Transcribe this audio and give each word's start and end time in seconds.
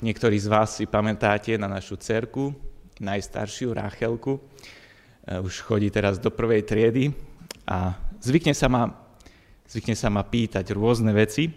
niektorí 0.00 0.36
z 0.40 0.48
vás 0.48 0.80
si 0.80 0.84
pamätáte 0.88 1.56
na 1.60 1.68
našu 1.68 1.96
cerku, 2.00 2.56
najstaršiu 3.00 3.76
Ráchelku. 3.76 4.36
E, 4.36 4.40
už 5.40 5.64
chodí 5.64 5.88
teraz 5.92 6.16
do 6.16 6.32
prvej 6.32 6.64
triedy 6.64 7.12
a 7.68 7.96
zvykne 8.20 8.56
sa 8.56 8.68
ma, 8.68 8.92
zvykne 9.68 9.96
sa 9.96 10.08
ma 10.08 10.24
pýtať 10.24 10.72
rôzne 10.72 11.12
veci. 11.12 11.52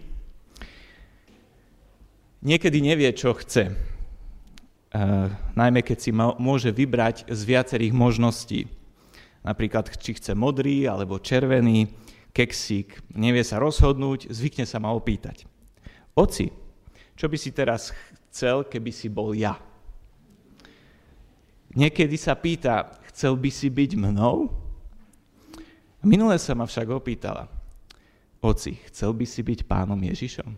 Niekedy 2.44 2.78
nevie, 2.84 3.08
čo 3.16 3.32
chce. 3.32 3.72
E, 3.72 3.74
najmä 5.56 5.80
keď 5.80 5.98
si 6.00 6.10
môže 6.16 6.68
vybrať 6.68 7.28
z 7.32 7.40
viacerých 7.48 7.92
možností. 7.96 8.68
Napríklad, 9.44 9.92
či 10.00 10.16
chce 10.16 10.32
modrý 10.32 10.88
alebo 10.88 11.20
červený, 11.20 11.92
keksík, 12.32 13.12
nevie 13.12 13.44
sa 13.44 13.60
rozhodnúť, 13.60 14.32
zvykne 14.32 14.64
sa 14.64 14.80
ma 14.80 14.90
opýtať. 14.96 15.44
Oci, 16.16 16.48
čo 17.14 17.30
by 17.30 17.36
si 17.38 17.54
teraz 17.54 17.94
chcel, 18.34 18.66
keby 18.66 18.90
si 18.90 19.06
bol 19.06 19.30
ja? 19.30 19.54
Niekedy 21.70 22.18
sa 22.18 22.34
pýta, 22.34 22.98
chcel 23.14 23.38
by 23.38 23.46
si 23.46 23.70
byť 23.70 23.94
mnou? 23.94 24.50
Minule 26.02 26.34
sa 26.42 26.50
ma 26.58 26.66
však 26.66 26.90
opýtala, 26.90 27.46
oci, 28.42 28.74
chcel 28.90 29.14
by 29.14 29.22
si 29.22 29.38
byť 29.38 29.62
pánom 29.70 29.96
Ježišom? 30.02 30.50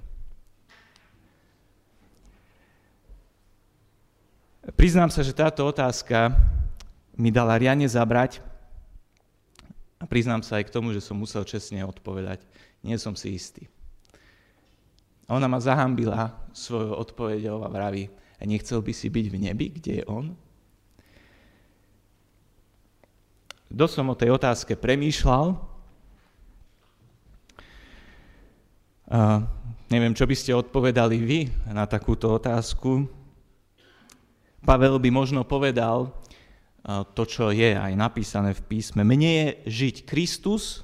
Priznám 4.72 5.12
sa, 5.12 5.20
že 5.20 5.36
táto 5.36 5.62
otázka 5.68 6.32
mi 7.12 7.28
dala 7.28 7.60
riadne 7.60 7.86
zabrať 7.86 8.40
a 10.00 10.08
priznám 10.08 10.40
sa 10.40 10.58
aj 10.58 10.72
k 10.72 10.74
tomu, 10.74 10.96
že 10.96 11.04
som 11.04 11.14
musel 11.14 11.44
čestne 11.44 11.84
odpovedať. 11.84 12.40
Nie 12.80 12.96
som 12.96 13.12
si 13.12 13.36
istý. 13.36 13.68
A 15.26 15.34
ona 15.34 15.50
ma 15.50 15.58
zahambila 15.58 16.34
svojou 16.54 17.02
odpovedou 17.02 17.66
a 17.66 17.68
vraví, 17.68 18.06
a 18.38 18.42
nechcel 18.46 18.78
by 18.84 18.92
si 18.94 19.10
byť 19.10 19.26
v 19.32 19.36
nebi, 19.42 19.66
kde 19.74 19.92
je 20.00 20.04
on? 20.06 20.36
Kto 23.66 23.84
som 23.90 24.06
o 24.08 24.16
tej 24.16 24.30
otázke 24.30 24.78
premýšľal, 24.78 25.58
a 29.06 29.38
neviem, 29.86 30.14
čo 30.18 30.26
by 30.26 30.34
ste 30.34 30.50
odpovedali 30.50 31.16
vy 31.22 31.46
na 31.70 31.86
takúto 31.86 32.34
otázku. 32.34 33.06
Pavel 34.66 34.98
by 34.98 35.10
možno 35.14 35.46
povedal 35.46 36.10
to, 37.14 37.22
čo 37.22 37.54
je 37.54 37.78
aj 37.78 37.94
napísané 37.94 38.50
v 38.50 38.66
písme. 38.66 39.06
Mne 39.06 39.30
je 39.30 39.48
žiť 39.70 40.10
Kristus 40.10 40.82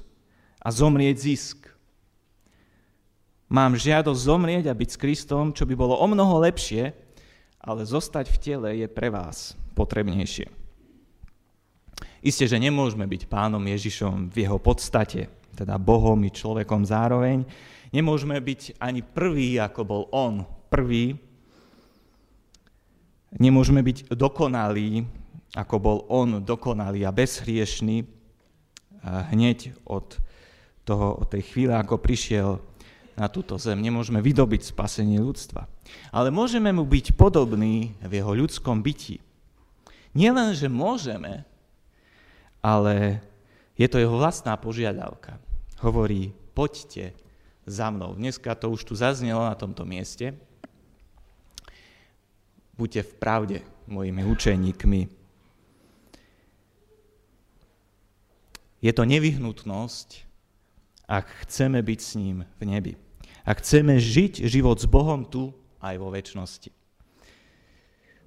a 0.63 0.71
zomrieť 0.71 1.19
zisk. 1.19 1.62
Mám 3.53 3.77
žiadosť 3.77 4.17
zomrieť 4.17 4.65
a 4.65 4.73
byť 4.73 4.89
s 4.89 4.97
Kristom, 4.97 5.53
čo 5.53 5.69
by 5.69 5.77
bolo 5.77 5.93
o 5.93 6.07
mnoho 6.09 6.41
lepšie, 6.41 6.89
ale 7.61 7.85
zostať 7.85 8.25
v 8.33 8.37
tele 8.41 8.69
je 8.81 8.89
pre 8.89 9.13
vás 9.13 9.53
potrebnejšie. 9.77 10.49
Isté, 12.25 12.49
že 12.49 12.57
nemôžeme 12.57 13.05
byť 13.05 13.29
pánom 13.29 13.61
Ježišom 13.61 14.33
v 14.33 14.49
jeho 14.49 14.57
podstate, 14.57 15.29
teda 15.53 15.77
Bohom 15.77 16.17
i 16.25 16.33
človekom 16.33 16.81
zároveň. 16.81 17.45
Nemôžeme 17.93 18.41
byť 18.41 18.81
ani 18.81 19.05
prvý, 19.05 19.61
ako 19.61 19.81
bol 19.85 20.03
on 20.09 20.49
prvý. 20.73 21.13
Nemôžeme 23.37 23.85
byť 23.85 24.17
dokonalí, 24.17 25.05
ako 25.53 25.75
bol 25.77 25.97
on 26.09 26.41
dokonalý 26.41 27.05
a 27.05 27.13
bezhriešný 27.13 28.01
hneď 29.05 29.77
od, 29.85 30.17
toho, 30.89 31.21
od 31.21 31.29
tej 31.29 31.53
chvíle, 31.53 31.77
ako 31.77 32.01
prišiel 32.01 32.72
na 33.13 33.29
túto 33.29 33.57
zem. 33.61 33.77
Nemôžeme 33.79 34.21
vydobiť 34.21 34.73
spasenie 34.73 35.21
ľudstva. 35.21 35.69
Ale 36.09 36.33
môžeme 36.33 36.73
mu 36.73 36.85
byť 36.85 37.13
podobní 37.13 37.93
v 38.01 38.11
jeho 38.21 38.33
ľudskom 38.33 38.81
byti. 38.81 39.21
Nielen, 40.13 40.53
že 40.53 40.69
môžeme, 40.69 41.45
ale 42.61 43.21
je 43.73 43.89
to 43.89 43.97
jeho 43.97 44.13
vlastná 44.17 44.53
požiadavka. 44.57 45.41
Hovorí, 45.81 46.31
poďte 46.53 47.17
za 47.65 47.89
mnou. 47.89 48.13
Dneska 48.13 48.53
to 48.53 48.69
už 48.69 48.85
tu 48.85 48.93
zaznelo 48.93 49.41
na 49.41 49.57
tomto 49.57 49.83
mieste. 49.83 50.37
Buďte 52.77 53.01
v 53.05 53.13
pravde 53.17 53.57
mojimi 53.89 54.25
učeníkmi. 54.25 55.01
Je 58.83 58.91
to 58.91 59.03
nevyhnutnosť, 59.07 60.27
ak 61.07 61.25
chceme 61.47 61.79
byť 61.79 61.99
s 61.99 62.11
ním 62.19 62.37
v 62.59 62.63
nebi. 62.67 62.93
Ak 63.43 63.59
chceme 63.59 63.99
žiť 63.99 64.47
život 64.47 64.79
s 64.79 64.87
Bohom 64.87 65.27
tu 65.27 65.51
aj 65.83 65.99
vo 65.99 66.07
väčšnosti. 66.07 66.71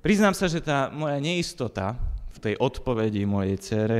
Priznám 0.05 0.37
sa, 0.37 0.47
že 0.47 0.61
tá 0.61 0.93
moja 0.93 1.17
neistota 1.19 1.97
v 2.37 2.39
tej 2.39 2.55
odpovedi 2.61 3.25
mojej 3.25 3.57
cére 3.59 3.99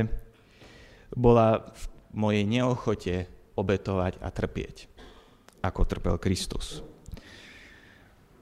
bola 1.11 1.73
v 1.73 1.83
mojej 2.13 2.43
neochote 2.45 3.15
obetovať 3.57 4.21
a 4.21 4.29
trpieť, 4.29 4.85
ako 5.65 5.81
trpel 5.89 6.15
Kristus. 6.21 6.85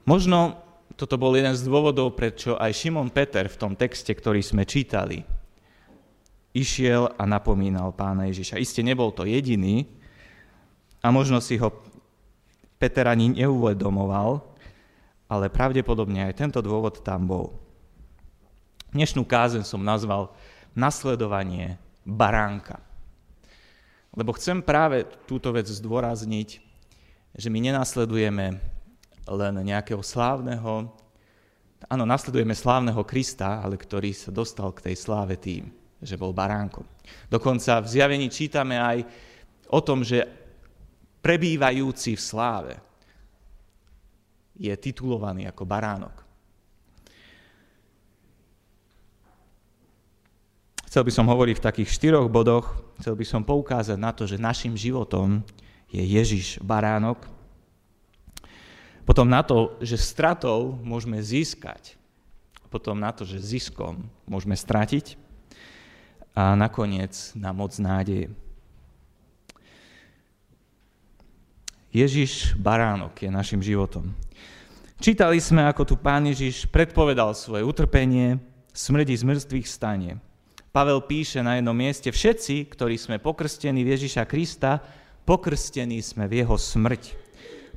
Možno 0.04 0.60
toto 0.94 1.16
bol 1.16 1.32
jeden 1.34 1.56
z 1.56 1.64
dôvodov, 1.64 2.12
prečo 2.14 2.60
aj 2.60 2.76
Šimon 2.76 3.08
Peter 3.08 3.48
v 3.48 3.56
tom 3.58 3.72
texte, 3.72 4.12
ktorý 4.12 4.44
sme 4.44 4.68
čítali, 4.68 5.24
išiel 6.52 7.12
a 7.16 7.24
napomínal 7.24 7.92
pána 7.92 8.28
Ježiša. 8.28 8.60
Isté 8.60 8.80
nebol 8.84 9.12
to 9.12 9.28
jediný 9.28 9.88
a 11.04 11.12
možno 11.12 11.40
si 11.42 11.60
ho 11.60 11.68
Peter 12.76 13.08
ani 13.08 13.32
neuvedomoval, 13.32 14.44
ale 15.26 15.50
pravdepodobne 15.50 16.28
aj 16.28 16.38
tento 16.38 16.60
dôvod 16.60 17.00
tam 17.00 17.24
bol. 17.24 17.56
Dnešnú 18.92 19.24
kázen 19.26 19.64
som 19.66 19.82
nazval 19.82 20.30
nasledovanie 20.76 21.80
baránka. 22.04 22.78
Lebo 24.16 24.32
chcem 24.36 24.64
práve 24.64 25.04
túto 25.28 25.52
vec 25.52 25.68
zdôrazniť, 25.68 26.48
že 27.36 27.48
my 27.52 27.58
nenasledujeme 27.68 28.56
len 29.26 29.54
nejakého 29.60 30.00
slávneho, 30.00 30.88
áno, 31.90 32.04
nasledujeme 32.08 32.56
slávneho 32.56 33.02
Krista, 33.04 33.60
ale 33.60 33.76
ktorý 33.76 34.14
sa 34.16 34.32
dostal 34.32 34.72
k 34.72 34.92
tej 34.92 34.96
sláve 34.96 35.36
tým, 35.36 35.68
že 36.00 36.16
bol 36.16 36.32
baránkom. 36.32 36.86
Dokonca 37.28 37.82
v 37.82 37.90
zjavení 37.92 38.32
čítame 38.32 38.80
aj 38.80 39.04
o 39.68 39.80
tom, 39.82 40.00
že 40.00 40.45
prebývajúci 41.26 42.14
v 42.14 42.22
sláve 42.22 42.74
je 44.54 44.70
titulovaný 44.78 45.50
ako 45.50 45.66
baránok. 45.66 46.14
Chcel 50.86 51.02
by 51.02 51.10
som 51.10 51.26
hovoriť 51.26 51.58
v 51.58 51.66
takých 51.66 51.90
štyroch 51.90 52.30
bodoch, 52.30 52.78
chcel 53.02 53.18
by 53.18 53.26
som 53.26 53.42
poukázať 53.42 53.98
na 53.98 54.14
to, 54.14 54.22
že 54.30 54.38
našim 54.38 54.78
životom 54.78 55.42
je 55.90 55.98
Ježiš 55.98 56.62
baránok, 56.62 57.26
potom 59.02 59.26
na 59.26 59.42
to, 59.42 59.74
že 59.82 59.98
stratou 59.98 60.78
môžeme 60.86 61.18
získať, 61.18 61.98
potom 62.70 62.94
na 63.02 63.10
to, 63.10 63.26
že 63.26 63.42
ziskom 63.42 64.06
môžeme 64.30 64.54
stratiť 64.54 65.18
a 66.38 66.54
nakoniec 66.54 67.34
na 67.34 67.50
moc 67.50 67.74
nádeje. 67.82 68.30
Ježiš 71.94 72.58
baránok 72.58 73.14
je 73.22 73.30
našim 73.30 73.62
životom. 73.62 74.12
Čítali 74.96 75.36
sme, 75.38 75.68
ako 75.68 75.82
tu 75.84 75.94
pán 76.00 76.24
Ježiš 76.24 76.64
predpovedal 76.72 77.36
svoje 77.36 77.60
utrpenie, 77.62 78.40
smrti 78.72 79.14
z 79.16 79.24
mŕtvych 79.28 79.68
stane. 79.68 80.10
Pavel 80.72 81.00
píše 81.04 81.40
na 81.40 81.56
jednom 81.56 81.76
mieste, 81.76 82.12
všetci, 82.12 82.68
ktorí 82.72 83.00
sme 83.00 83.16
pokrstení 83.20 83.80
v 83.80 83.96
Ježiša 83.96 84.28
Krista, 84.28 84.84
pokrstení 85.24 86.04
sme 86.04 86.28
v 86.28 86.44
jeho 86.44 86.56
smrť. 86.56 87.16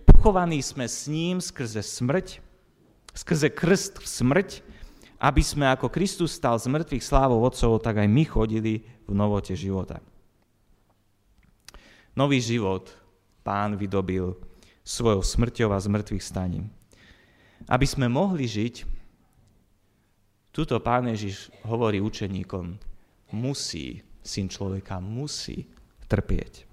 Pochovaní 0.03 0.59
sme 0.59 0.83
s 0.83 1.07
ním 1.07 1.39
skrze 1.39 1.79
smrť, 1.79 2.43
skrze 3.15 3.47
krst 3.51 4.03
v 4.03 4.07
smrť, 4.07 4.49
aby 5.19 5.43
sme 5.43 5.67
ako 5.71 5.91
Kristus 5.91 6.35
stal 6.35 6.59
z 6.59 6.67
mŕtvych 6.71 7.03
slávou 7.03 7.43
Otcov, 7.43 7.79
tak 7.83 7.99
aj 7.99 8.07
my 8.07 8.23
chodili 8.27 8.83
v 9.07 9.13
novote 9.15 9.55
života. 9.55 10.03
Nový 12.19 12.43
život 12.43 12.91
pán 13.49 13.73
vydobil 13.73 14.37
svojou 14.85 15.25
smrťou 15.25 15.73
a 15.73 15.81
z 15.81 15.89
mŕtvych 15.89 16.21
staním. 16.21 16.69
Aby 17.65 17.89
sme 17.89 18.05
mohli 18.05 18.45
žiť, 18.45 18.85
tuto 20.53 20.77
pán 20.77 21.09
Ježiš 21.09 21.49
hovorí 21.65 21.97
učeníkom, 21.97 22.77
musí, 23.33 24.05
syn 24.21 24.53
človeka 24.53 25.01
musí 25.01 25.65
trpieť. 26.05 26.69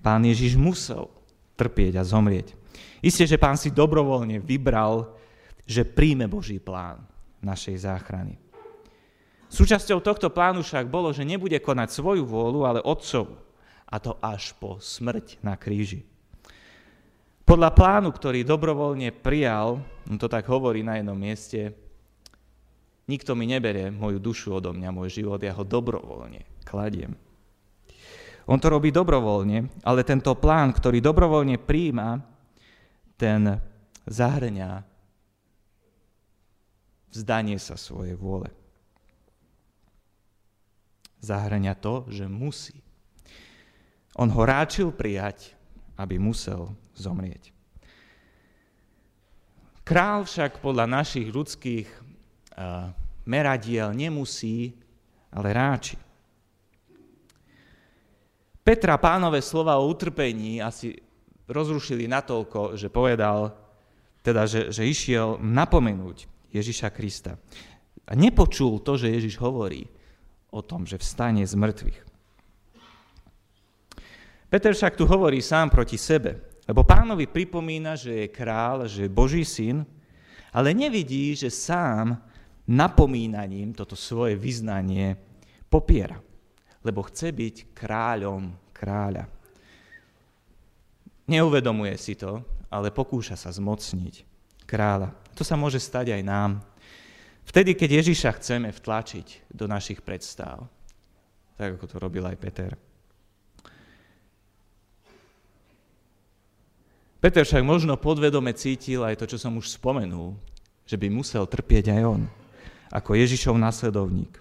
Pán 0.00 0.24
Ježiš 0.24 0.56
musel 0.56 1.12
trpieť 1.60 2.00
a 2.00 2.08
zomrieť. 2.08 2.56
Isté, 3.04 3.28
že 3.28 3.36
pán 3.36 3.60
si 3.60 3.68
dobrovoľne 3.68 4.40
vybral, 4.40 5.12
že 5.68 5.84
príjme 5.84 6.24
Boží 6.24 6.56
plán 6.56 7.04
našej 7.44 7.84
záchrany. 7.84 8.40
Súčasťou 9.52 10.00
tohto 10.00 10.32
plánu 10.32 10.64
však 10.64 10.88
bolo, 10.88 11.12
že 11.12 11.28
nebude 11.28 11.60
konať 11.60 11.92
svoju 11.92 12.24
vôľu, 12.24 12.64
ale 12.64 12.80
Otcov. 12.80 13.49
A 13.90 13.98
to 13.98 14.14
až 14.22 14.54
po 14.56 14.78
smrť 14.78 15.42
na 15.42 15.58
kríži. 15.58 16.06
Podľa 17.42 17.74
plánu, 17.74 18.14
ktorý 18.14 18.46
dobrovoľne 18.46 19.10
prijal, 19.10 19.82
on 20.06 20.16
to 20.22 20.30
tak 20.30 20.46
hovorí 20.46 20.86
na 20.86 21.02
jednom 21.02 21.18
mieste, 21.18 21.74
nikto 23.10 23.34
mi 23.34 23.50
neberie 23.50 23.90
moju 23.90 24.22
dušu 24.22 24.62
odo 24.62 24.70
mňa, 24.70 24.94
môj 24.94 25.10
život, 25.10 25.42
ja 25.42 25.50
ho 25.58 25.66
dobrovoľne 25.66 26.46
kladiem. 26.62 27.18
On 28.46 28.58
to 28.58 28.70
robí 28.70 28.94
dobrovoľne, 28.94 29.82
ale 29.82 30.06
tento 30.06 30.30
plán, 30.38 30.70
ktorý 30.70 31.02
dobrovoľne 31.02 31.58
príjma, 31.58 32.22
ten 33.18 33.58
zahrňa 34.06 34.86
vzdanie 37.10 37.58
sa 37.58 37.74
svojej 37.74 38.14
vôle. 38.14 38.50
Zahrňa 41.20 41.74
to, 41.76 42.06
že 42.08 42.30
musí. 42.30 42.78
On 44.20 44.28
ho 44.28 44.42
ráčil 44.44 44.92
prijať, 44.92 45.56
aby 45.96 46.20
musel 46.20 46.76
zomrieť. 46.92 47.56
Král 49.80 50.28
však 50.28 50.60
podľa 50.60 50.84
našich 50.84 51.32
ľudských 51.32 51.88
uh, 51.88 52.92
meradiel 53.24 53.96
nemusí, 53.96 54.76
ale 55.32 55.56
ráči. 55.56 55.96
Petra 58.60 59.00
pánové 59.00 59.40
slova 59.40 59.80
o 59.80 59.88
utrpení 59.88 60.60
asi 60.60 60.94
rozrušili 61.48 62.04
natoľko, 62.04 62.76
že 62.76 62.92
povedal, 62.92 63.56
teda, 64.20 64.44
že, 64.44 64.68
že 64.68 64.84
išiel 64.84 65.40
napomenúť 65.40 66.28
Ježiša 66.52 66.92
Krista. 66.92 67.40
A 68.04 68.12
nepočul 68.12 68.84
to, 68.84 69.00
že 69.00 69.10
Ježiš 69.10 69.40
hovorí 69.40 69.88
o 70.52 70.60
tom, 70.60 70.84
že 70.84 71.00
vstane 71.00 71.40
z 71.42 71.56
mŕtvych. 71.56 72.09
Peter 74.50 74.74
však 74.74 74.98
tu 74.98 75.06
hovorí 75.06 75.38
sám 75.38 75.70
proti 75.70 75.94
sebe, 75.94 76.58
lebo 76.66 76.82
pánovi 76.82 77.30
pripomína, 77.30 77.94
že 77.94 78.26
je 78.26 78.34
král, 78.34 78.82
že 78.90 79.06
je 79.06 79.10
Boží 79.10 79.46
syn, 79.46 79.86
ale 80.50 80.74
nevidí, 80.74 81.38
že 81.38 81.54
sám 81.54 82.18
napomínaním 82.66 83.70
toto 83.70 83.94
svoje 83.94 84.34
vyznanie 84.34 85.14
popiera, 85.70 86.18
lebo 86.82 87.06
chce 87.06 87.30
byť 87.30 87.56
kráľom 87.70 88.74
kráľa. 88.74 89.30
Neuvedomuje 91.30 91.94
si 91.94 92.18
to, 92.18 92.42
ale 92.74 92.90
pokúša 92.90 93.38
sa 93.38 93.54
zmocniť 93.54 94.26
kráľa. 94.66 95.14
To 95.38 95.46
sa 95.46 95.54
môže 95.54 95.78
stať 95.78 96.10
aj 96.10 96.22
nám. 96.26 96.58
Vtedy, 97.46 97.78
keď 97.78 98.02
Ježiša 98.02 98.42
chceme 98.42 98.74
vtlačiť 98.74 99.54
do 99.54 99.70
našich 99.70 100.02
predstav, 100.02 100.66
tak 101.54 101.78
ako 101.78 101.86
to 101.86 101.96
robil 102.02 102.26
aj 102.26 102.34
Peter. 102.34 102.89
Peter 107.20 107.44
však 107.44 107.60
možno 107.60 108.00
podvedome 108.00 108.56
cítil 108.56 109.04
aj 109.04 109.20
to, 109.20 109.28
čo 109.28 109.36
som 109.36 109.52
už 109.60 109.76
spomenul, 109.76 110.40
že 110.88 110.96
by 110.96 111.12
musel 111.12 111.44
trpieť 111.44 111.92
aj 111.92 112.02
on, 112.08 112.22
ako 112.88 113.12
Ježišov 113.12 113.60
následovník. 113.60 114.40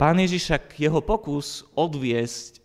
Pán 0.00 0.16
Ježiš 0.16 0.48
však 0.48 0.64
jeho 0.80 1.04
pokus 1.04 1.68
odviesť 1.76 2.64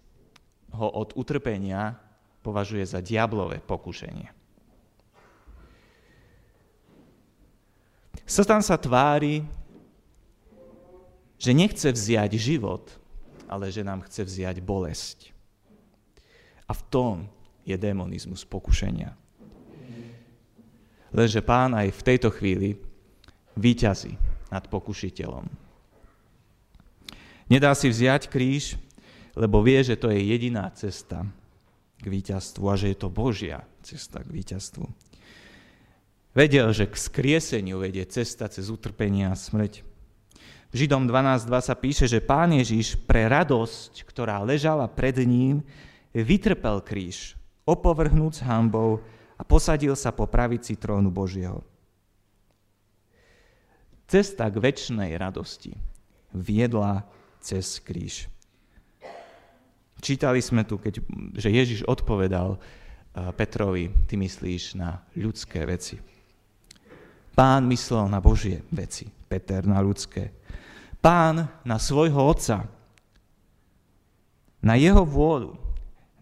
ho 0.80 0.88
od 0.95 1.12
utrpenia 1.19 2.00
považuje 2.39 2.88
za 2.88 3.03
diablové 3.03 3.59
pokušenie. 3.59 4.31
Satan 8.24 8.63
sa 8.63 8.80
tvári, 8.80 9.44
že 11.35 11.51
nechce 11.51 11.91
vziať 11.91 12.31
život, 12.39 12.88
ale 13.51 13.68
že 13.68 13.83
nám 13.83 14.07
chce 14.07 14.24
vziať 14.24 14.63
bolesť. 14.63 15.35
A 16.63 16.71
v 16.71 16.81
tom 16.88 17.15
je 17.63 17.75
demonizmus 17.80 18.44
pokušenia. 18.48 19.15
Lenže 21.13 21.42
pán 21.45 21.77
aj 21.77 21.94
v 21.94 22.06
tejto 22.06 22.30
chvíli 22.33 22.75
výťazí 23.54 24.18
nad 24.50 24.65
pokušiteľom. 24.65 25.45
Nedá 27.54 27.71
si 27.77 27.92
vziať 27.92 28.33
kríž, 28.33 28.80
lebo 29.38 29.62
vie, 29.62 29.77
že 29.81 29.98
to 29.98 30.10
je 30.10 30.21
jediná 30.21 30.69
cesta 30.74 31.25
k 32.01 32.06
víťazstvu 32.06 32.65
a 32.65 32.75
že 32.77 32.94
je 32.94 32.98
to 32.98 33.13
Božia 33.13 33.62
cesta 33.86 34.25
k 34.25 34.30
víťazstvu. 34.30 34.86
Vedel, 36.33 36.74
že 36.74 36.89
k 36.89 36.95
skrieseniu 36.98 37.77
vedie 37.77 38.01
cesta 38.09 38.50
cez 38.50 38.74
utrpenie 38.74 39.30
a 39.30 39.38
smrť. 39.38 39.86
V 40.74 40.75
Židom 40.81 41.06
12.2 41.06 41.45
sa 41.62 41.77
píše, 41.77 42.09
že 42.09 42.25
pán 42.25 42.50
Ježiš 42.57 42.98
pre 43.06 43.30
radosť, 43.30 44.01
ktorá 44.09 44.42
ležala 44.42 44.89
pred 44.89 45.13
ním, 45.21 45.62
vytrpel 46.09 46.81
kríž, 46.81 47.38
opovrhnúc 47.63 48.44
hambou 48.44 49.00
a 49.39 49.44
posadil 49.48 49.95
sa 49.95 50.12
po 50.12 50.27
pravici 50.27 50.75
trónu 50.75 51.10
Božieho. 51.10 51.63
Cesta 54.06 54.51
k 54.51 54.60
väčšnej 54.60 55.15
radosti 55.18 55.74
viedla 56.36 57.07
cez 57.39 57.80
kríž. 57.81 58.30
Čítali 60.04 60.44
sme 60.44 60.68
tu, 60.68 60.75
keď, 60.75 61.00
že 61.39 61.50
Ježiš 61.50 61.88
odpovedal 61.88 62.60
Petrovi, 63.39 63.88
ty 64.04 64.19
myslíš 64.19 64.75
na 64.75 65.00
ľudské 65.16 65.63
veci. 65.63 66.04
Pán 67.31 67.63
myslel 67.71 68.12
na 68.12 68.19
Božie 68.19 68.68
veci, 68.69 69.07
Peter 69.07 69.63
na 69.63 69.80
ľudské. 69.80 70.36
Pán 71.00 71.48
na 71.63 71.77
svojho 71.80 72.19
otca, 72.19 72.68
na 74.59 74.75
jeho 74.75 75.07
vôľu, 75.07 75.56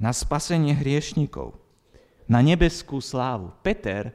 na 0.01 0.09
spasenie 0.09 0.73
hriešnikov, 0.73 1.61
na 2.25 2.41
nebeskú 2.41 2.97
slávu. 2.97 3.53
Peter 3.61 4.09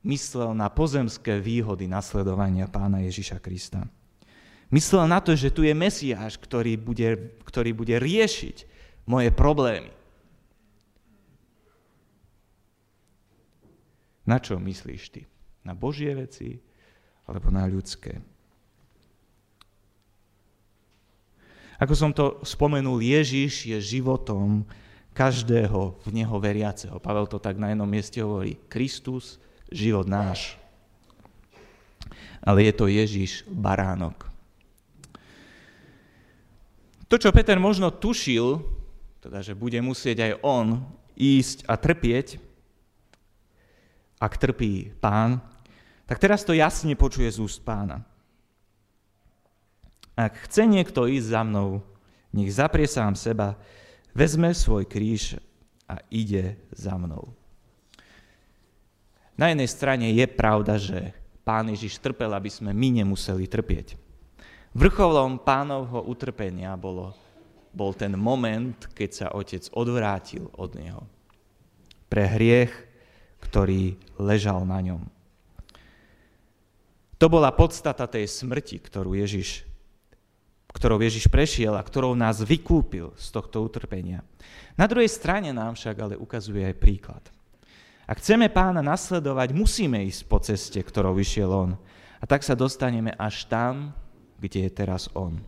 myslel 0.00 0.56
na 0.56 0.72
pozemské 0.72 1.36
výhody 1.36 1.84
nasledovania 1.84 2.64
pána 2.72 3.04
Ježiša 3.04 3.36
Krista. 3.44 3.84
Myslel 4.72 5.04
na 5.04 5.20
to, 5.20 5.36
že 5.36 5.52
tu 5.52 5.60
je 5.60 5.76
Mesiáš, 5.76 6.40
ktorý 6.40 6.80
bude, 6.80 7.36
ktorý 7.44 7.76
bude 7.76 8.00
riešiť 8.00 8.64
moje 9.04 9.28
problémy. 9.28 9.92
Na 14.24 14.40
čo 14.40 14.56
myslíš 14.56 15.02
ty? 15.12 15.28
Na 15.68 15.76
Božie 15.76 16.16
veci 16.16 16.64
alebo 17.28 17.52
na 17.52 17.68
ľudské? 17.68 18.24
Ako 21.76 21.92
som 21.92 22.16
to 22.16 22.40
spomenul, 22.40 23.04
Ježiš 23.04 23.68
je 23.68 23.76
životom 24.00 24.64
každého 25.14 26.02
v 26.02 26.08
Neho 26.10 26.36
veriaceho. 26.42 26.98
Pavel 26.98 27.30
to 27.30 27.38
tak 27.38 27.54
na 27.54 27.70
jednom 27.70 27.86
mieste 27.86 28.18
hovorí. 28.18 28.58
Kristus, 28.66 29.38
život 29.70 30.10
náš. 30.10 30.58
Ale 32.42 32.66
je 32.66 32.72
to 32.74 32.90
Ježiš 32.90 33.46
baránok. 33.48 34.26
To, 37.08 37.14
čo 37.16 37.30
Peter 37.30 37.56
možno 37.62 37.94
tušil, 37.94 38.58
teda, 39.22 39.40
že 39.40 39.54
bude 39.56 39.78
musieť 39.78 40.18
aj 40.20 40.32
on 40.42 40.82
ísť 41.14 41.64
a 41.70 41.78
trpieť, 41.78 42.42
ak 44.18 44.34
trpí 44.34 44.92
pán, 44.98 45.38
tak 46.04 46.20
teraz 46.20 46.44
to 46.44 46.52
jasne 46.52 46.92
počuje 46.98 47.30
z 47.30 47.38
úst 47.40 47.62
pána. 47.62 48.02
Ak 50.14 50.46
chce 50.50 50.66
niekto 50.68 51.06
ísť 51.06 51.26
za 51.32 51.42
mnou, 51.46 51.82
nech 52.34 52.50
zaprie 52.50 52.86
sám 52.86 53.14
seba, 53.14 53.54
vezme 54.14 54.54
svoj 54.54 54.86
kríž 54.86 55.36
a 55.90 56.00
ide 56.08 56.56
za 56.72 56.94
mnou. 56.94 57.34
Na 59.34 59.50
jednej 59.50 59.66
strane 59.66 60.06
je 60.14 60.26
pravda, 60.30 60.78
že 60.78 61.10
pán 61.42 61.66
Ježiš 61.68 61.98
trpel, 61.98 62.30
aby 62.30 62.48
sme 62.48 62.70
my 62.70 63.02
nemuseli 63.02 63.50
trpieť. 63.50 63.98
Vrcholom 64.74 65.42
pánovho 65.42 66.06
utrpenia 66.06 66.74
bolo, 66.78 67.14
bol 67.74 67.90
ten 67.94 68.14
moment, 68.14 68.74
keď 68.94 69.10
sa 69.10 69.26
otec 69.34 69.66
odvrátil 69.74 70.46
od 70.54 70.70
neho. 70.78 71.02
Pre 72.06 72.24
hriech, 72.26 72.70
ktorý 73.42 73.98
ležal 74.18 74.62
na 74.62 74.78
ňom. 74.82 75.02
To 77.18 77.26
bola 77.30 77.54
podstata 77.54 78.06
tej 78.06 78.26
smrti, 78.26 78.78
ktorú 78.82 79.14
Ježiš 79.18 79.66
ktorou 80.74 80.98
Ježiš 80.98 81.30
prešiel 81.30 81.78
a 81.78 81.86
ktorou 81.86 82.18
nás 82.18 82.42
vykúpil 82.42 83.14
z 83.14 83.26
tohto 83.30 83.62
utrpenia. 83.62 84.26
Na 84.74 84.90
druhej 84.90 85.06
strane 85.06 85.54
nám 85.54 85.78
však 85.78 85.96
ale 86.02 86.14
ukazuje 86.18 86.66
aj 86.66 86.76
príklad. 86.82 87.24
Ak 88.04 88.20
chceme 88.20 88.52
pána 88.52 88.84
nasledovať, 88.84 89.54
musíme 89.56 90.02
ísť 90.04 90.22
po 90.28 90.42
ceste, 90.42 90.76
ktorou 90.82 91.16
vyšiel 91.16 91.48
on. 91.48 91.70
A 92.20 92.24
tak 92.28 92.44
sa 92.44 92.52
dostaneme 92.52 93.14
až 93.16 93.48
tam, 93.48 93.96
kde 94.36 94.68
je 94.68 94.70
teraz 94.74 95.08
on. 95.16 95.40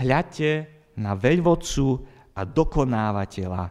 Hľadte 0.00 0.64
na 0.96 1.12
veľvodcu 1.12 1.86
a 2.32 2.40
dokonávateľa 2.46 3.64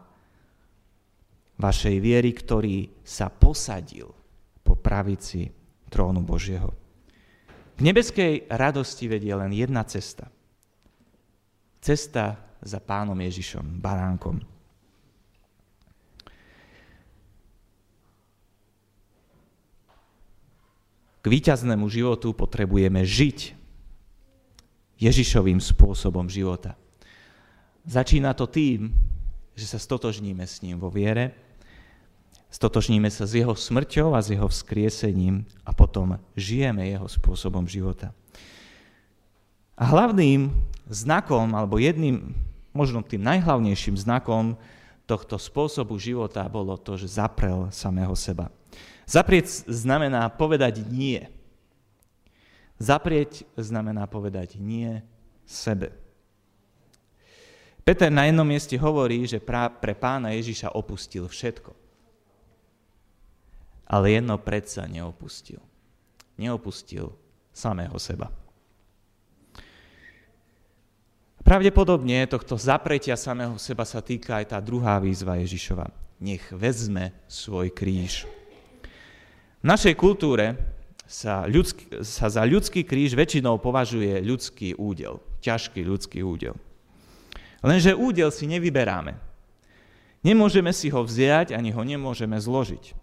vašej 1.58 1.96
viery, 1.98 2.30
ktorý 2.30 3.02
sa 3.02 3.32
posadil 3.34 4.06
po 4.62 4.78
pravici 4.78 5.50
trónu 5.90 6.22
Božieho. 6.22 6.79
K 7.80 7.88
nebeskej 7.88 8.44
radosti 8.52 9.08
vedie 9.08 9.32
len 9.32 9.56
jedna 9.56 9.80
cesta. 9.88 10.28
Cesta 11.80 12.36
za 12.60 12.76
pánom 12.76 13.16
Ježišom, 13.16 13.80
baránkom. 13.80 14.36
K 21.20 21.24
výťaznému 21.24 21.88
životu 21.88 22.36
potrebujeme 22.36 23.00
žiť 23.00 23.56
Ježišovým 25.00 25.56
spôsobom 25.64 26.28
života. 26.28 26.76
Začína 27.88 28.36
to 28.36 28.44
tým, 28.44 28.92
že 29.56 29.64
sa 29.64 29.80
stotožníme 29.80 30.44
s 30.44 30.60
ním 30.60 30.76
vo 30.76 30.92
viere, 30.92 31.32
stotožníme 32.50 33.06
sa 33.08 33.24
s 33.24 33.38
jeho 33.38 33.54
smrťou 33.54 34.12
a 34.12 34.20
s 34.20 34.34
jeho 34.34 34.50
vzkriesením 34.50 35.46
a 35.62 35.70
potom 35.70 36.18
žijeme 36.34 36.82
jeho 36.90 37.06
spôsobom 37.06 37.64
života. 37.64 38.10
A 39.78 39.88
hlavným 39.88 40.52
znakom, 40.90 41.56
alebo 41.56 41.80
jedným, 41.80 42.36
možno 42.74 43.00
tým 43.00 43.24
najhlavnejším 43.24 43.96
znakom 43.96 44.58
tohto 45.08 45.40
spôsobu 45.40 45.96
života 45.96 46.44
bolo 46.50 46.76
to, 46.76 47.00
že 47.00 47.16
zaprel 47.16 47.72
samého 47.72 48.12
seba. 48.12 48.52
Zaprieť 49.08 49.64
znamená 49.66 50.28
povedať 50.28 50.84
nie. 50.86 51.24
Zaprieť 52.76 53.48
znamená 53.56 54.06
povedať 54.06 54.60
nie 54.60 55.02
sebe. 55.48 55.96
Peter 57.82 58.12
na 58.12 58.28
jednom 58.28 58.46
mieste 58.46 58.76
hovorí, 58.76 59.24
že 59.24 59.40
pre 59.42 59.94
pána 59.96 60.36
Ježiša 60.36 60.76
opustil 60.76 61.26
všetko. 61.26 61.79
Ale 63.90 64.14
jedno 64.14 64.38
predsa 64.38 64.86
neopustil. 64.86 65.58
Neopustil 66.38 67.10
samého 67.50 67.98
seba. 67.98 68.30
Pravdepodobne 71.42 72.30
tohto 72.30 72.54
zapretia 72.54 73.18
samého 73.18 73.58
seba 73.58 73.82
sa 73.82 73.98
týka 73.98 74.38
aj 74.38 74.54
tá 74.54 74.58
druhá 74.62 75.02
výzva 75.02 75.34
Ježišova. 75.42 75.90
Nech 76.22 76.46
vezme 76.54 77.10
svoj 77.26 77.74
kríž. 77.74 78.30
V 79.58 79.66
našej 79.66 79.98
kultúre 79.98 80.54
sa, 81.10 81.42
ľudský, 81.50 82.06
sa 82.06 82.30
za 82.30 82.46
ľudský 82.46 82.86
kríž 82.86 83.18
väčšinou 83.18 83.58
považuje 83.58 84.22
ľudský 84.22 84.78
údel, 84.78 85.18
ťažký 85.42 85.82
ľudský 85.82 86.22
údel. 86.22 86.54
Lenže 87.66 87.98
údel 87.98 88.30
si 88.30 88.46
nevyberáme. 88.46 89.18
Nemôžeme 90.22 90.70
si 90.70 90.86
ho 90.92 91.02
vziať, 91.02 91.50
ani 91.56 91.74
ho 91.74 91.82
nemôžeme 91.82 92.38
zložiť. 92.38 92.99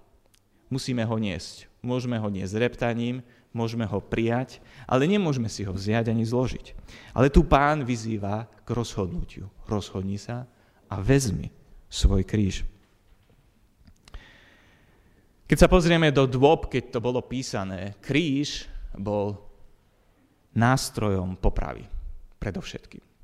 Musíme 0.67 1.07
ho 1.07 1.15
niesť. 1.15 1.71
Môžeme 1.79 2.19
ho 2.19 2.27
niesť 2.27 2.59
reptaním, 2.59 3.24
môžeme 3.55 3.88
ho 3.88 4.03
prijať, 4.03 4.59
ale 4.83 5.07
nemôžeme 5.07 5.47
si 5.47 5.63
ho 5.63 5.71
vziať 5.71 6.12
ani 6.12 6.27
zložiť. 6.27 6.75
Ale 7.15 7.31
tu 7.31 7.47
pán 7.47 7.88
vyzýva 7.88 8.45
k 8.67 8.69
rozhodnutiu. 8.75 9.47
Rozhodni 9.65 10.19
sa 10.19 10.43
a 10.91 10.95
vezmi 11.00 11.50
svoj 11.88 12.27
kríž. 12.27 12.67
Keď 15.47 15.57
sa 15.57 15.71
pozrieme 15.71 16.12
do 16.12 16.27
dôb, 16.27 16.67
keď 16.67 16.91
to 16.91 17.00
bolo 17.00 17.24
písané, 17.24 17.95
kríž 18.03 18.67
bol 19.00 19.39
nástrojom 20.51 21.39
popravy, 21.39 21.88
predovšetkým. 22.36 23.16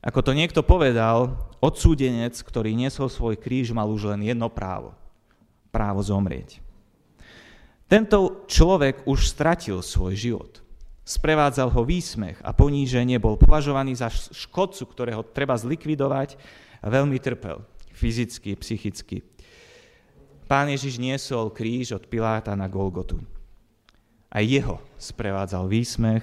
Ako 0.00 0.24
to 0.24 0.32
niekto 0.32 0.64
povedal, 0.64 1.36
odsúdenec, 1.60 2.32
ktorý 2.40 2.72
niesol 2.72 3.12
svoj 3.12 3.36
kríž, 3.36 3.76
mal 3.76 3.88
už 3.92 4.16
len 4.16 4.24
jedno 4.24 4.48
právo 4.48 4.96
právo 5.70 6.02
zomrieť. 6.02 6.58
Tento 7.90 8.46
človek 8.46 9.06
už 9.06 9.26
stratil 9.26 9.82
svoj 9.82 10.14
život. 10.14 10.52
Sprevádzal 11.02 11.74
ho 11.74 11.82
výsmech 11.82 12.38
a 12.46 12.54
poníženie, 12.54 13.18
bol 13.18 13.34
považovaný 13.34 13.98
za 13.98 14.06
škodcu, 14.10 14.82
ktorého 14.86 15.22
treba 15.26 15.58
zlikvidovať 15.58 16.38
a 16.78 16.86
veľmi 16.86 17.18
trpel, 17.18 17.66
fyzicky, 17.90 18.54
psychicky. 18.62 19.26
Pán 20.46 20.70
Ježiš 20.70 21.02
niesol 21.02 21.50
kríž 21.50 21.98
od 21.98 22.06
Piláta 22.06 22.54
na 22.54 22.70
Golgotu. 22.70 23.18
A 24.30 24.38
jeho 24.38 24.78
sprevádzal 24.94 25.66
výsmech, 25.66 26.22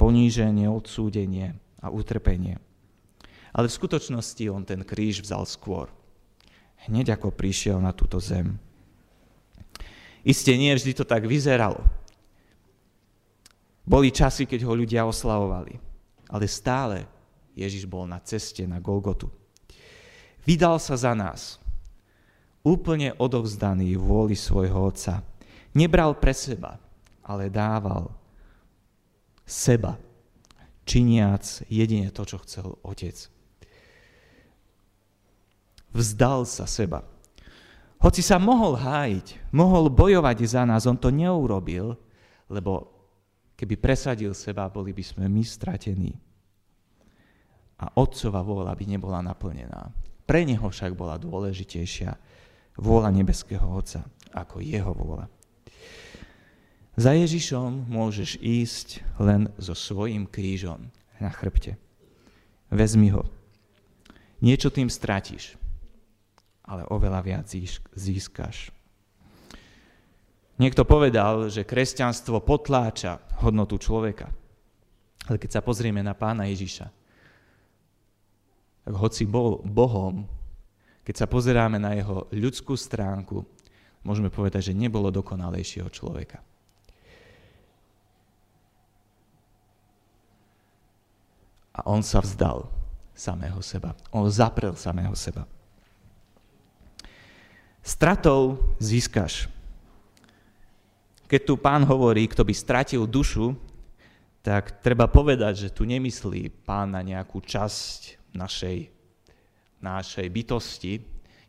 poníženie, 0.00 0.72
odsúdenie 0.72 1.52
a 1.84 1.92
utrpenie. 1.92 2.56
Ale 3.52 3.68
v 3.68 3.76
skutočnosti 3.76 4.44
on 4.52 4.62
ten 4.64 4.84
kríž 4.84 5.24
vzal 5.24 5.48
skôr 5.48 5.88
hneď 6.86 7.18
ako 7.18 7.34
prišiel 7.34 7.82
na 7.82 7.90
túto 7.90 8.22
zem. 8.22 8.54
Isté 10.22 10.54
nie 10.54 10.70
vždy 10.70 10.94
to 10.94 11.04
tak 11.08 11.26
vyzeralo. 11.26 11.82
Boli 13.88 14.12
časy, 14.12 14.44
keď 14.44 14.68
ho 14.68 14.76
ľudia 14.76 15.08
oslavovali, 15.08 15.80
ale 16.28 16.44
stále 16.44 17.08
Ježiš 17.56 17.88
bol 17.88 18.04
na 18.04 18.20
ceste 18.20 18.68
na 18.68 18.78
Golgotu. 18.78 19.32
Vydal 20.44 20.76
sa 20.76 20.94
za 21.00 21.16
nás, 21.16 21.56
úplne 22.60 23.16
odovzdaný 23.16 23.96
vôli 23.96 24.36
svojho 24.36 24.92
Otca. 24.92 25.24
Nebral 25.72 26.20
pre 26.20 26.36
seba, 26.36 26.76
ale 27.24 27.48
dával 27.48 28.12
seba, 29.48 29.96
činiac 30.84 31.64
jedine 31.72 32.12
to, 32.12 32.28
čo 32.28 32.36
chcel 32.44 32.76
Otec 32.84 33.37
vzdal 35.92 36.44
sa 36.44 36.68
seba. 36.68 37.04
Hoci 37.98 38.22
sa 38.22 38.38
mohol 38.38 38.78
hájiť, 38.78 39.50
mohol 39.50 39.90
bojovať 39.90 40.38
za 40.46 40.62
nás, 40.62 40.86
on 40.86 40.94
to 40.94 41.10
neurobil, 41.10 41.98
lebo 42.46 42.86
keby 43.58 43.74
presadil 43.74 44.30
seba, 44.38 44.70
boli 44.70 44.94
by 44.94 45.02
sme 45.02 45.24
my 45.26 45.42
stratení. 45.42 46.14
A 47.78 47.98
otcova 47.98 48.42
vôľa 48.42 48.74
by 48.78 48.84
nebola 48.86 49.18
naplnená. 49.22 49.90
Pre 50.26 50.40
neho 50.46 50.66
však 50.66 50.94
bola 50.94 51.18
dôležitejšia 51.18 52.10
vôľa 52.78 53.10
nebeského 53.10 53.66
Otca 53.66 54.06
ako 54.30 54.62
jeho 54.62 54.94
vôľa. 54.94 55.26
Za 56.98 57.14
Ježišom 57.14 57.86
môžeš 57.86 58.42
ísť 58.42 58.88
len 59.22 59.50
so 59.58 59.74
svojím 59.74 60.26
krížom 60.26 60.90
na 61.22 61.30
chrbte. 61.30 61.78
Vezmi 62.70 63.14
ho. 63.14 63.26
Niečo 64.42 64.70
tým 64.70 64.90
stratíš 64.90 65.58
ale 66.68 66.84
oveľa 66.92 67.20
viac 67.24 67.48
získaš. 67.96 68.68
Niekto 70.60 70.84
povedal, 70.84 71.48
že 71.48 71.64
kresťanstvo 71.64 72.44
potláča 72.44 73.22
hodnotu 73.40 73.80
človeka. 73.80 74.28
Ale 75.30 75.40
keď 75.40 75.58
sa 75.58 75.64
pozrieme 75.64 76.04
na 76.04 76.12
pána 76.12 76.50
Ježiša, 76.50 76.86
tak 78.84 78.94
hoci 78.96 79.24
bol 79.24 79.64
Bohom, 79.64 80.28
keď 81.04 81.24
sa 81.24 81.26
pozeráme 81.30 81.80
na 81.80 81.96
jeho 81.96 82.28
ľudskú 82.28 82.76
stránku, 82.76 83.44
môžeme 84.04 84.28
povedať, 84.28 84.72
že 84.72 84.76
nebolo 84.76 85.08
dokonalejšieho 85.08 85.88
človeka. 85.88 86.44
A 91.78 91.86
on 91.86 92.02
sa 92.02 92.18
vzdal 92.18 92.66
samého 93.14 93.62
seba. 93.62 93.94
On 94.10 94.26
zaprel 94.26 94.74
samého 94.74 95.14
seba. 95.14 95.46
Stratou 97.88 98.60
získaš. 98.76 99.48
Keď 101.24 101.40
tu 101.40 101.56
pán 101.56 101.88
hovorí, 101.88 102.28
kto 102.28 102.44
by 102.44 102.52
stratil 102.52 103.08
dušu, 103.08 103.56
tak 104.44 104.84
treba 104.84 105.08
povedať, 105.08 105.64
že 105.64 105.72
tu 105.72 105.88
nemyslí 105.88 106.68
pán 106.68 106.92
na 106.92 107.00
nejakú 107.00 107.40
časť 107.40 108.28
našej, 108.36 108.92
našej 109.80 110.26
bytosti, 110.28 111.00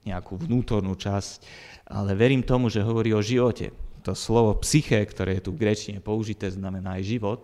nejakú 0.08 0.40
vnútornú 0.40 0.96
časť, 0.96 1.44
ale 1.92 2.16
verím 2.16 2.40
tomu, 2.40 2.72
že 2.72 2.88
hovorí 2.88 3.12
o 3.12 3.20
živote. 3.20 3.76
To 4.08 4.16
slovo 4.16 4.56
psyché, 4.64 5.04
ktoré 5.04 5.44
je 5.44 5.52
tu 5.52 5.52
v 5.52 5.68
grečine 5.68 6.00
použité, 6.00 6.48
znamená 6.48 7.04
aj 7.04 7.20
život. 7.20 7.42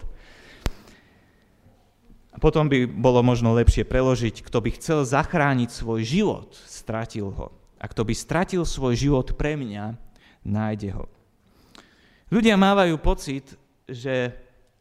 A 2.31 2.39
potom 2.39 2.71
by 2.71 2.87
bolo 2.87 3.19
možno 3.19 3.51
lepšie 3.59 3.83
preložiť, 3.83 4.39
kto 4.39 4.63
by 4.63 4.71
chcel 4.79 5.03
zachrániť 5.03 5.67
svoj 5.67 5.99
život, 5.99 6.55
stratil 6.63 7.35
ho. 7.35 7.64
A 7.85 7.89
kto 7.89 8.01
by 8.01 8.17
stratil 8.17 8.65
svoj 8.65 8.97
život 8.97 9.37
pre 9.37 9.53
mňa, 9.53 9.93
nájde 10.41 10.97
ho. 10.97 11.05
Ľudia 12.33 12.57
mávajú 12.57 12.97
pocit, 12.97 13.53
že 13.85 14.33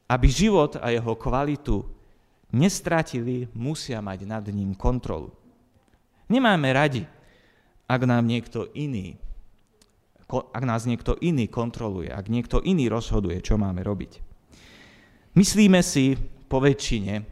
aby 0.09 0.25
život 0.33 0.81
a 0.81 0.89
jeho 0.89 1.13
kvalitu 1.13 1.85
nestratili, 2.49 3.45
musia 3.53 4.01
mať 4.01 4.25
nad 4.25 4.45
ním 4.49 4.73
kontrolu. 4.73 5.29
Nemáme 6.33 6.73
radi, 6.73 7.05
ak 7.85 8.01
nám 8.09 8.25
niekto 8.25 8.73
iný 8.73 9.21
ak 10.33 10.65
nás 10.65 10.89
niekto 10.89 11.15
iný 11.21 11.47
kontroluje, 11.53 12.09
ak 12.09 12.33
niekto 12.33 12.65
iný 12.65 12.89
rozhoduje, 12.89 13.39
čo 13.45 13.61
máme 13.61 13.85
robiť. 13.85 14.25
Myslíme 15.37 15.85
si 15.85 16.17
po 16.49 16.63
väčšine, 16.63 17.23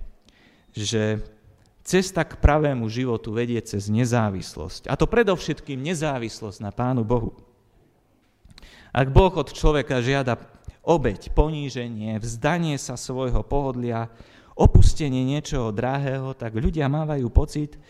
že 0.76 1.23
Cesta 1.83 2.23
k 2.23 2.39
pravému 2.39 2.87
životu 2.87 3.35
vedie 3.35 3.59
cez 3.62 3.91
nezávislosť. 3.91 4.87
A 4.87 4.95
to 4.95 5.11
predovšetkým 5.11 5.83
nezávislosť 5.83 6.59
na 6.62 6.71
Pánu 6.71 7.03
Bohu. 7.03 7.35
Ak 8.95 9.11
Boh 9.11 9.35
od 9.35 9.51
človeka 9.51 9.99
žiada 9.99 10.39
obeď, 10.87 11.35
poníženie, 11.35 12.23
vzdanie 12.23 12.79
sa 12.79 12.95
svojho 12.95 13.43
pohodlia, 13.43 14.12
opustenie 14.55 15.25
niečoho 15.25 15.73
drahého, 15.73 16.37
tak 16.37 16.55
ľudia 16.55 16.87
mávajú 16.87 17.27
pocit, 17.33 17.81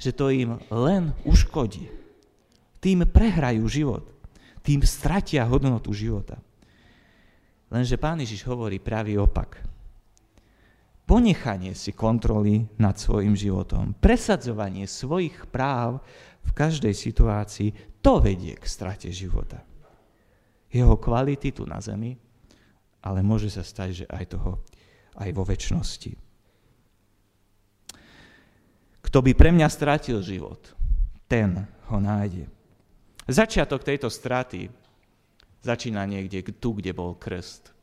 že 0.00 0.10
to 0.10 0.32
im 0.32 0.58
len 0.72 1.12
uškodí. 1.22 1.92
Tým 2.80 3.06
prehrajú 3.06 3.62
život. 3.68 4.04
tým 4.66 4.82
stratia 4.82 5.46
hodnotu 5.46 5.94
života. 5.94 6.42
Lenže 7.70 7.94
pán 7.94 8.18
Ježiš 8.18 8.42
hovorí 8.50 8.82
pravý 8.82 9.14
opak. 9.14 9.62
Ponechanie 11.06 11.70
si 11.78 11.94
kontroly 11.94 12.66
nad 12.82 12.98
svojim 12.98 13.38
životom, 13.38 13.94
presadzovanie 13.94 14.90
svojich 14.90 15.46
práv 15.54 16.02
v 16.42 16.50
každej 16.50 16.90
situácii, 16.90 18.02
to 18.02 18.18
vedie 18.18 18.58
k 18.58 18.66
strate 18.66 19.14
života. 19.14 19.62
Jeho 20.66 20.98
kvality 20.98 21.54
tu 21.54 21.62
na 21.62 21.78
zemi, 21.78 22.18
ale 23.06 23.22
môže 23.22 23.54
sa 23.54 23.62
stať, 23.62 24.02
že 24.02 24.06
aj 24.10 24.34
toho 24.34 24.66
aj 25.22 25.30
vo 25.30 25.46
väčšnosti. 25.46 26.12
Kto 29.06 29.18
by 29.22 29.32
pre 29.38 29.54
mňa 29.54 29.68
stratil 29.70 30.18
život, 30.26 30.74
ten 31.30 31.70
ho 31.86 31.98
nájde. 32.02 32.50
Začiatok 33.30 33.86
tejto 33.86 34.10
straty 34.10 34.66
začína 35.62 36.02
niekde 36.06 36.42
tu, 36.58 36.74
kde 36.74 36.90
bol 36.90 37.14
krst. 37.14 37.75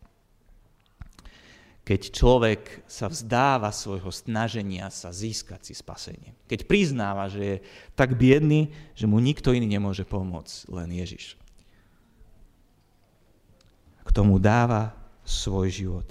Keď 1.83 2.01
človek 2.15 2.87
sa 2.87 3.11
vzdáva 3.11 3.67
svojho 3.75 4.07
snaženia 4.07 4.87
sa 4.87 5.11
získať 5.11 5.67
si 5.67 5.73
spasenie. 5.75 6.31
Keď 6.47 6.63
priznáva, 6.63 7.27
že 7.27 7.41
je 7.43 7.57
tak 7.91 8.15
biedný, 8.15 8.71
že 8.95 9.03
mu 9.03 9.19
nikto 9.19 9.51
iný 9.51 9.67
nemôže 9.67 10.07
pomôcť, 10.07 10.71
len 10.71 10.95
Ježiš. 10.95 11.35
K 14.07 14.09
tomu 14.15 14.39
dáva 14.39 14.95
svoj 15.27 15.67
život. 15.67 16.07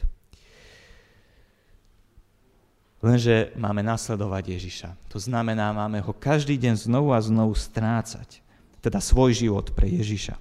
Lenže 3.02 3.50
máme 3.58 3.80
nasledovať 3.82 4.44
Ježiša. 4.54 4.90
To 5.10 5.18
znamená, 5.18 5.74
máme 5.74 5.98
ho 6.04 6.12
každý 6.14 6.54
deň 6.54 6.86
znovu 6.86 7.16
a 7.16 7.18
znovu 7.18 7.56
strácať 7.56 8.44
teda 8.82 8.98
svoj 8.98 9.34
život 9.34 9.72
pre 9.72 9.88
Ježiša. 9.88 10.36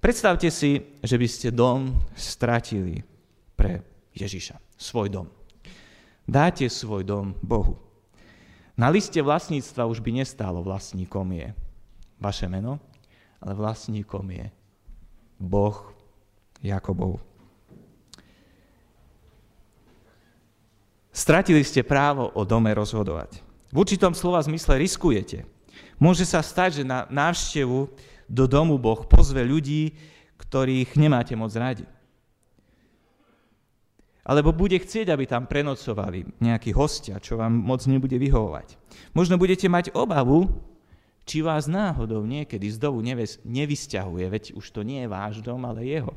Predstavte 0.00 0.48
si, 0.48 0.82
že 1.04 1.16
by 1.20 1.28
ste 1.28 1.48
dom 1.54 1.96
stratili 2.16 3.04
pre 3.56 3.97
Ježiša, 4.18 4.58
svoj 4.74 5.08
dom. 5.08 5.26
Dáte 6.26 6.66
svoj 6.66 7.06
dom 7.06 7.38
Bohu. 7.40 7.78
Na 8.78 8.90
liste 8.90 9.18
vlastníctva 9.18 9.86
už 9.86 10.02
by 10.02 10.22
nestálo 10.22 10.62
vlastníkom 10.62 11.26
je 11.34 11.54
vaše 12.18 12.46
meno, 12.50 12.82
ale 13.38 13.54
vlastníkom 13.54 14.26
je 14.30 14.46
Boh 15.38 15.78
Jakobov. 16.62 17.22
Stratili 21.14 21.66
ste 21.66 21.82
právo 21.82 22.30
o 22.34 22.46
dome 22.46 22.70
rozhodovať. 22.70 23.42
V 23.74 23.76
určitom 23.82 24.14
slova 24.14 24.38
zmysle 24.42 24.78
riskujete, 24.78 25.42
Môže 25.98 26.22
sa 26.22 26.38
stať, 26.38 26.82
že 26.82 26.84
na 26.86 27.10
návštevu 27.10 27.90
do 28.30 28.44
domu 28.46 28.78
Boh 28.78 29.02
pozve 29.02 29.42
ľudí, 29.42 29.98
ktorých 30.38 30.94
nemáte 30.94 31.34
moc 31.34 31.50
radi. 31.58 31.82
Alebo 34.28 34.52
bude 34.52 34.76
chcieť, 34.76 35.08
aby 35.08 35.24
tam 35.24 35.48
prenocovali 35.48 36.36
nejakí 36.44 36.76
hostia, 36.76 37.16
čo 37.16 37.40
vám 37.40 37.56
moc 37.56 37.80
nebude 37.88 38.20
vyhovovať. 38.20 38.76
Možno 39.16 39.40
budete 39.40 39.64
mať 39.72 39.96
obavu, 39.96 40.52
či 41.24 41.40
vás 41.40 41.64
náhodou 41.64 42.24
niekedy 42.28 42.68
z 42.68 42.76
domu 42.76 43.00
nevysťahuje, 43.44 44.24
veď 44.28 44.44
už 44.52 44.64
to 44.68 44.84
nie 44.84 45.04
je 45.04 45.08
váš 45.08 45.40
dom, 45.40 45.64
ale 45.64 45.88
jeho. 45.88 46.12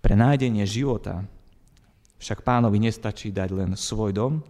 Pre 0.00 0.16
nájdenie 0.16 0.64
života 0.64 1.28
však 2.16 2.40
pánovi 2.40 2.80
nestačí 2.80 3.28
dať 3.28 3.48
len 3.52 3.70
svoj 3.76 4.16
dom, 4.16 4.40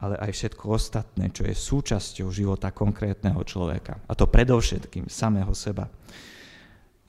ale 0.00 0.16
aj 0.16 0.32
všetko 0.32 0.64
ostatné, 0.74 1.28
čo 1.30 1.44
je 1.44 1.54
súčasťou 1.54 2.32
života 2.32 2.72
konkrétneho 2.72 3.38
človeka. 3.44 4.00
A 4.08 4.16
to 4.16 4.26
predovšetkým 4.26 5.06
samého 5.12 5.52
seba. 5.52 5.86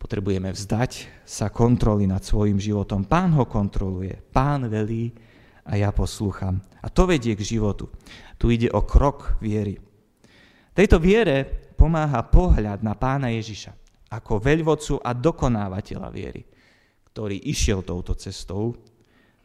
Potrebujeme 0.02 0.50
vzdať 0.50 1.22
sa 1.22 1.54
kontroly 1.54 2.10
nad 2.10 2.26
svojim 2.26 2.58
životom. 2.58 3.06
Pán 3.06 3.38
ho 3.38 3.46
kontroluje, 3.46 4.18
pán 4.34 4.66
velí 4.66 5.14
a 5.62 5.78
ja 5.78 5.94
poslúcham. 5.94 6.58
A 6.82 6.90
to 6.90 7.06
vedie 7.06 7.38
k 7.38 7.46
životu. 7.46 7.86
Tu 8.42 8.58
ide 8.58 8.74
o 8.74 8.82
krok 8.82 9.38
viery. 9.38 9.78
Tejto 10.74 10.98
viere 10.98 11.70
pomáha 11.78 12.26
pohľad 12.26 12.82
na 12.82 12.98
pána 12.98 13.30
Ježiša 13.30 13.78
ako 14.12 14.42
veľvodcu 14.44 15.00
a 15.00 15.14
dokonávateľa 15.16 16.10
viery, 16.12 16.44
ktorý 17.14 17.38
išiel 17.48 17.86
touto 17.86 18.18
cestou, 18.18 18.76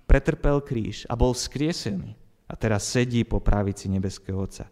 pretrpel 0.08 0.64
kríž 0.64 1.06
a 1.06 1.14
bol 1.14 1.36
skriesený 1.36 2.16
a 2.50 2.54
teraz 2.58 2.90
sedí 2.90 3.22
po 3.22 3.38
pravici 3.38 3.86
nebeského 3.86 4.42
Otca. 4.42 4.66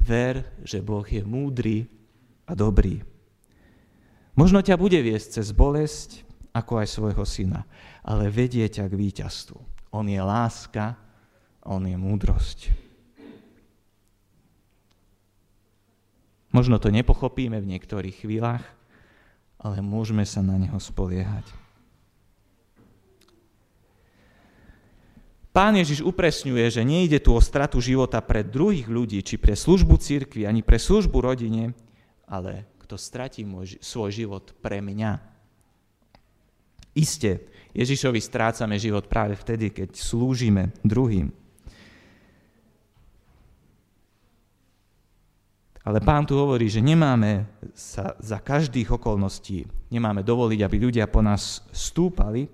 Ver, 0.00 0.56
že 0.64 0.80
Boh 0.80 1.04
je 1.04 1.20
múdry 1.20 1.84
a 2.48 2.56
dobrý. 2.56 3.13
Možno 4.34 4.58
ťa 4.62 4.74
bude 4.74 4.98
viesť 4.98 5.40
cez 5.40 5.54
bolesť, 5.54 6.26
ako 6.54 6.82
aj 6.82 6.88
svojho 6.90 7.24
syna, 7.26 7.66
ale 8.02 8.30
vedie 8.30 8.66
ťa 8.66 8.90
k 8.90 8.94
víťazstvu. 8.98 9.58
On 9.94 10.06
je 10.06 10.18
láska, 10.18 10.98
on 11.62 11.86
je 11.86 11.94
múdrosť. 11.94 12.74
Možno 16.54 16.78
to 16.78 16.94
nepochopíme 16.94 17.58
v 17.58 17.70
niektorých 17.74 18.22
chvíľach, 18.22 18.62
ale 19.58 19.82
môžeme 19.82 20.22
sa 20.22 20.38
na 20.42 20.54
neho 20.54 20.78
spoliehať. 20.78 21.46
Pán 25.54 25.78
Ježiš 25.78 26.02
upresňuje, 26.02 26.66
že 26.66 26.82
nejde 26.82 27.22
tu 27.22 27.30
o 27.30 27.38
stratu 27.38 27.78
života 27.78 28.18
pre 28.18 28.42
druhých 28.42 28.90
ľudí, 28.90 29.22
či 29.22 29.38
pre 29.38 29.54
službu 29.54 29.98
církvy, 30.02 30.46
ani 30.46 30.66
pre 30.66 30.82
službu 30.82 31.22
rodine, 31.22 31.74
ale 32.26 32.66
kto 32.84 33.00
stratí 33.00 33.48
môj, 33.48 33.80
svoj 33.80 34.12
život 34.12 34.52
pre 34.60 34.84
mňa. 34.84 35.16
Isté, 36.94 37.48
Ježišovi 37.74 38.20
strácame 38.22 38.78
život 38.78 39.10
práve 39.10 39.34
vtedy, 39.34 39.72
keď 39.72 39.98
slúžime 39.98 40.70
druhým. 40.86 41.32
Ale 45.84 46.00
pán 46.00 46.24
tu 46.24 46.38
hovorí, 46.38 46.64
že 46.64 46.80
nemáme 46.80 47.44
sa 47.76 48.16
za 48.16 48.40
každých 48.40 48.96
okolností, 48.96 49.68
nemáme 49.92 50.24
dovoliť, 50.24 50.60
aby 50.64 50.76
ľudia 50.80 51.04
po 51.12 51.20
nás 51.20 51.60
stúpali, 51.74 52.48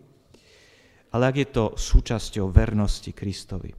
ale 1.15 1.23
ak 1.31 1.37
je 1.39 1.49
to 1.51 1.65
súčasťou 1.79 2.51
vernosti 2.51 3.15
Kristovi. 3.15 3.71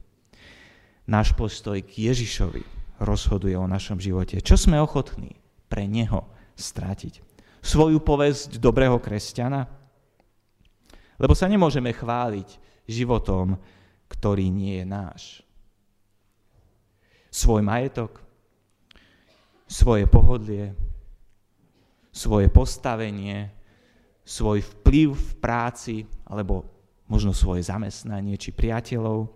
Náš 1.04 1.36
postoj 1.36 1.76
k 1.84 2.12
Ježišovi 2.12 2.64
rozhoduje 3.02 3.58
o 3.58 3.68
našom 3.68 3.98
živote. 3.98 4.40
Čo 4.40 4.56
sme 4.56 4.80
ochotní 4.80 5.36
pre 5.68 5.84
Neho 5.84 6.32
strátiť? 6.62 7.18
Svoju 7.58 7.98
povesť 7.98 8.62
dobrého 8.62 9.02
kresťana? 9.02 9.66
Lebo 11.18 11.34
sa 11.34 11.50
nemôžeme 11.50 11.90
chváliť 11.90 12.58
životom, 12.86 13.58
ktorý 14.10 14.50
nie 14.50 14.82
je 14.82 14.86
náš. 14.86 15.22
Svoj 17.32 17.62
majetok, 17.64 18.22
svoje 19.66 20.04
pohodlie, 20.04 20.76
svoje 22.12 22.52
postavenie, 22.52 23.48
svoj 24.22 24.60
vplyv 24.60 25.16
v 25.16 25.32
práci 25.40 25.96
alebo 26.28 26.68
možno 27.08 27.32
svoje 27.32 27.64
zamestnanie 27.64 28.36
či 28.36 28.52
priateľov. 28.52 29.32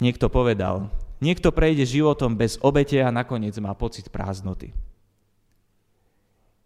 Niekto 0.00 0.32
povedal, 0.32 0.88
niekto 1.20 1.54
prejde 1.54 1.86
životom 1.86 2.34
bez 2.34 2.58
obete 2.64 2.98
a 2.98 3.14
nakoniec 3.14 3.54
má 3.62 3.76
pocit 3.76 4.08
prázdnoty. 4.08 4.74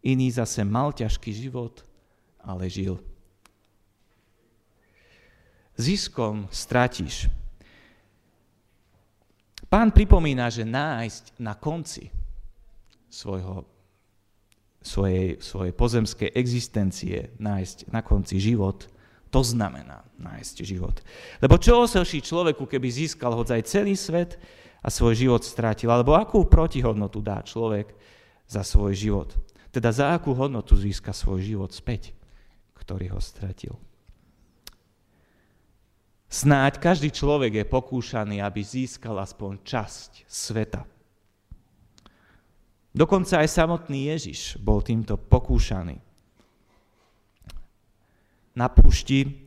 Iný 0.01 0.33
zase 0.33 0.65
mal 0.65 0.95
ťažký 0.95 1.35
život, 1.35 1.83
ale 2.41 2.71
žil. 2.71 3.01
Ziskom 5.75 6.47
stratíš. 6.55 7.27
Pán 9.67 9.91
pripomína, 9.91 10.47
že 10.55 10.63
nájsť 10.63 11.43
na 11.43 11.59
konci 11.59 12.15
svojho 13.11 13.67
svojej, 14.85 15.41
svojej 15.41 15.73
pozemskej 15.73 16.31
existencie 16.37 17.33
nájsť 17.41 17.89
na 17.89 18.05
konci 18.05 18.37
život, 18.37 18.85
to 19.35 19.43
znamená 19.43 20.07
nájsť 20.15 20.57
život. 20.63 21.03
Lebo 21.43 21.59
čo 21.59 21.83
oselší 21.83 22.23
človeku, 22.23 22.71
keby 22.71 22.87
získal 22.87 23.35
hoď 23.35 23.59
aj 23.59 23.63
celý 23.67 23.99
svet 23.99 24.39
a 24.79 24.87
svoj 24.87 25.27
život 25.27 25.43
strátil? 25.43 25.91
Alebo 25.91 26.15
akú 26.15 26.47
protihodnotu 26.47 27.19
dá 27.19 27.43
človek 27.43 27.91
za 28.47 28.63
svoj 28.63 28.95
život? 28.95 29.35
Teda 29.75 29.91
za 29.91 30.15
akú 30.15 30.39
hodnotu 30.39 30.79
získa 30.79 31.11
svoj 31.11 31.43
život 31.43 31.75
späť, 31.75 32.15
ktorý 32.79 33.11
ho 33.11 33.19
stratil? 33.19 33.75
Snáď 36.31 36.79
každý 36.79 37.11
človek 37.11 37.59
je 37.59 37.65
pokúšaný, 37.67 38.39
aby 38.39 38.63
získal 38.63 39.19
aspoň 39.19 39.67
časť 39.67 40.31
sveta. 40.31 40.87
Dokonca 42.95 43.43
aj 43.43 43.51
samotný 43.51 44.15
Ježiš 44.15 44.63
bol 44.63 44.79
týmto 44.79 45.19
pokúšaný. 45.19 46.14
Na 48.55 48.71
púšti 48.71 49.45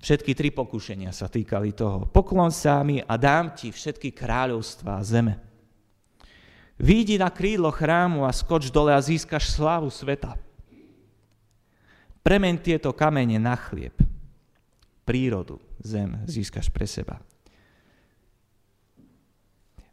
Všetky 0.00 0.32
tri 0.32 0.48
pokušenia 0.48 1.12
sa 1.12 1.28
týkali 1.28 1.76
toho. 1.76 2.08
Poklon 2.08 2.48
sa 2.48 2.80
mi 2.80 3.04
a 3.04 3.14
dám 3.20 3.52
ti 3.52 3.68
všetky 3.68 4.16
kráľovstvá 4.16 4.96
zeme. 5.04 5.36
Výjdi 6.80 7.20
na 7.20 7.28
krídlo 7.28 7.68
chrámu 7.68 8.24
a 8.24 8.32
skoč 8.32 8.72
dole 8.72 8.96
a 8.96 9.00
získaš 9.04 9.52
slávu 9.52 9.92
sveta. 9.92 10.40
Premen 12.24 12.56
tieto 12.56 12.96
kamene 12.96 13.36
na 13.36 13.52
chlieb. 13.52 13.92
Prírodu, 15.04 15.60
zem 15.84 16.16
získaš 16.24 16.72
pre 16.72 16.88
seba. 16.88 17.20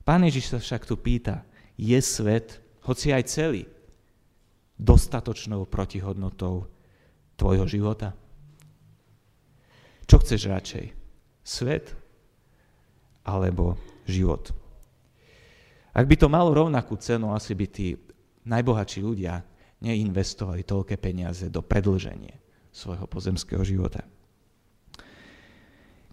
Pán 0.07 0.23
Ježiš 0.23 0.55
sa 0.55 0.59
však 0.63 0.87
tu 0.87 0.95
pýta, 0.95 1.43
je 1.75 1.99
svet, 1.99 2.63
hoci 2.87 3.11
aj 3.11 3.27
celý, 3.27 3.67
dostatočnou 4.79 5.67
protihodnotou 5.67 6.71
tvojho 7.35 7.67
života? 7.67 8.15
Čo 10.07 10.23
chceš 10.23 10.41
radšej? 10.47 10.85
Svet 11.43 11.91
alebo 13.27 13.75
život? 14.07 14.55
Ak 15.91 16.07
by 16.07 16.15
to 16.15 16.31
malo 16.31 16.55
rovnakú 16.55 16.95
cenu, 16.95 17.35
asi 17.35 17.51
by 17.57 17.65
tí 17.67 17.99
najbohatší 18.47 19.03
ľudia 19.03 19.43
neinvestovali 19.83 20.63
toľké 20.63 20.95
peniaze 20.97 21.51
do 21.51 21.59
predlženia 21.59 22.33
svojho 22.71 23.09
pozemského 23.09 23.61
života. 23.65 24.05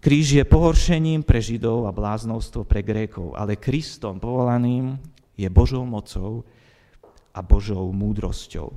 Kríž 0.01 0.37
je 0.37 0.45
pohoršením 0.45 1.25
pre 1.25 1.41
Židov 1.41 1.89
a 1.89 1.95
bláznovstvo 1.95 2.61
pre 2.61 2.85
Grékov, 2.85 3.33
ale 3.33 3.57
Kristom 3.57 4.21
povolaným 4.21 5.01
je 5.33 5.49
Božou 5.49 5.81
mocou 5.81 6.45
a 7.33 7.41
Božou 7.41 7.89
múdrosťou. 7.89 8.69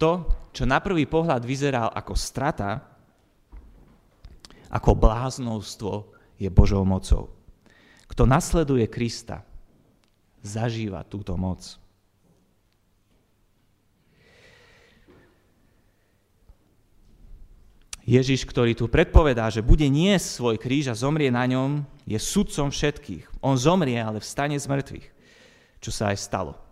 To, 0.00 0.24
čo 0.56 0.64
na 0.64 0.80
prvý 0.80 1.04
pohľad 1.04 1.44
vyzeral 1.44 1.92
ako 1.92 2.16
strata, 2.16 2.80
ako 4.72 4.96
bláznovstvo, 4.96 5.92
je 6.40 6.48
Božou 6.48 6.80
mocou. 6.88 7.36
Kto 8.08 8.24
nasleduje 8.24 8.88
Krista, 8.88 9.44
zažíva 10.40 11.04
túto 11.04 11.36
moc. 11.36 11.76
Ježiš, 18.08 18.48
ktorý 18.48 18.72
tu 18.72 18.88
predpovedá, 18.88 19.52
že 19.52 19.60
bude 19.60 19.84
niesť 19.86 20.26
svoj 20.26 20.56
kríž 20.56 20.90
a 20.90 20.98
zomrie 20.98 21.28
na 21.28 21.44
ňom, 21.44 21.84
je 22.08 22.16
sudcom 22.16 22.72
všetkých. 22.72 23.44
On 23.44 23.54
zomrie, 23.54 24.00
ale 24.00 24.18
vstane 24.18 24.56
z 24.56 24.66
mŕtvych, 24.66 25.06
čo 25.78 25.90
sa 25.92 26.10
aj 26.10 26.18
stalo. 26.18 26.69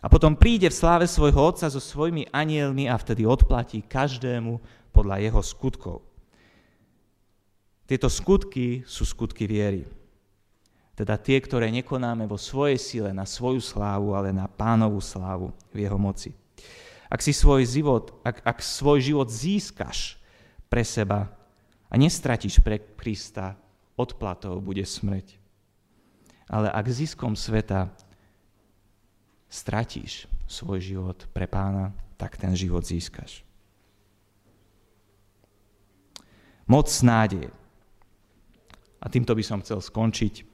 A 0.00 0.08
potom 0.08 0.32
príde 0.32 0.72
v 0.72 0.78
sláve 0.80 1.04
svojho 1.04 1.52
Otca 1.52 1.68
so 1.68 1.76
svojimi 1.76 2.24
anielmi 2.32 2.88
a 2.88 2.96
vtedy 2.96 3.28
odplatí 3.28 3.84
každému 3.84 4.56
podľa 4.96 5.20
jeho 5.20 5.40
skutkov. 5.44 5.96
Tieto 7.84 8.08
skutky 8.08 8.86
sú 8.88 9.04
skutky 9.04 9.44
viery. 9.44 9.84
Teda 10.96 11.16
tie, 11.20 11.40
ktoré 11.40 11.68
nekonáme 11.72 12.24
vo 12.28 12.36
svojej 12.36 12.76
sile 12.80 13.10
na 13.12 13.24
svoju 13.24 13.60
slávu, 13.60 14.12
ale 14.16 14.32
na 14.32 14.48
pánovú 14.48 15.00
slávu 15.00 15.52
v 15.72 15.84
jeho 15.84 15.96
moci. 16.00 16.32
Ak 17.10 17.20
si 17.24 17.34
svoj 17.34 17.66
život, 17.66 18.14
ak, 18.22 18.40
ak 18.46 18.58
svoj 18.62 19.02
život 19.02 19.28
získaš 19.28 20.20
pre 20.70 20.86
seba 20.86 21.28
a 21.90 21.94
nestratíš 21.98 22.62
pre 22.62 22.78
Krista, 22.78 23.58
odplatou 23.98 24.62
bude 24.62 24.86
smrť. 24.86 25.36
Ale 26.46 26.70
ak 26.70 26.86
ziskom 26.88 27.34
sveta 27.34 27.90
stratíš 29.50 30.30
svoj 30.46 30.78
život 30.78 31.18
pre 31.34 31.50
pána, 31.50 31.90
tak 32.14 32.38
ten 32.38 32.54
život 32.54 32.86
získaš. 32.86 33.42
Moc 36.70 36.86
nádeje. 37.02 37.50
A 39.02 39.10
týmto 39.10 39.34
by 39.34 39.42
som 39.42 39.58
chcel 39.58 39.82
skončiť. 39.82 40.46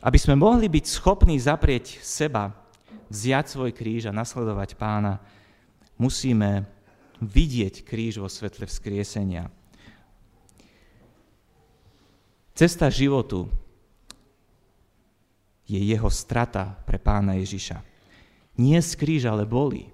Aby 0.00 0.16
sme 0.16 0.40
mohli 0.40 0.64
byť 0.72 0.84
schopní 0.88 1.36
zaprieť 1.36 2.00
seba, 2.00 2.56
vziať 3.12 3.46
svoj 3.52 3.70
kríž 3.76 4.08
a 4.08 4.16
nasledovať 4.16 4.80
pána, 4.80 5.20
musíme 6.00 6.64
vidieť 7.20 7.84
kríž 7.84 8.16
vo 8.16 8.32
svetle 8.32 8.64
vzkriesenia. 8.64 9.52
Cesta 12.56 12.88
životu 12.88 13.52
je 15.70 15.78
jeho 15.78 16.10
strata 16.10 16.74
pre 16.82 16.98
pána 16.98 17.38
Ježiša. 17.38 17.78
Nie 18.58 18.82
z 18.82 18.98
kríža, 18.98 19.30
ale 19.30 19.46
boli. 19.46 19.86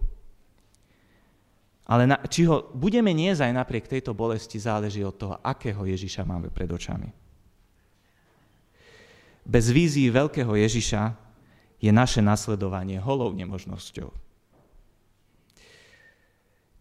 Ale 1.87 2.09
na, 2.09 2.19
či 2.27 2.49
ho 2.49 2.73
budeme 2.73 3.13
niesť 3.13 3.47
aj 3.47 3.53
napriek 3.53 3.85
tejto 3.87 4.17
bolesti, 4.17 4.57
záleží 4.59 5.05
od 5.05 5.15
toho, 5.15 5.35
akého 5.45 5.85
Ježiša 5.85 6.25
máme 6.25 6.49
pred 6.51 6.67
očami. 6.67 7.13
Bez 9.47 9.71
vízii 9.71 10.11
veľkého 10.11 10.51
Ježiša 10.51 11.15
je 11.79 11.93
naše 11.95 12.19
nasledovanie 12.19 12.99
holou 12.99 13.31
nemožnosťou. 13.31 14.11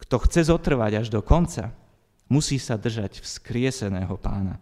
Kto 0.02 0.16
chce 0.26 0.50
zotrvať 0.50 1.06
až 1.06 1.08
do 1.14 1.22
konca, 1.22 1.70
musí 2.26 2.58
sa 2.58 2.74
držať 2.74 3.22
vzkrieseného 3.22 4.18
pána. 4.18 4.58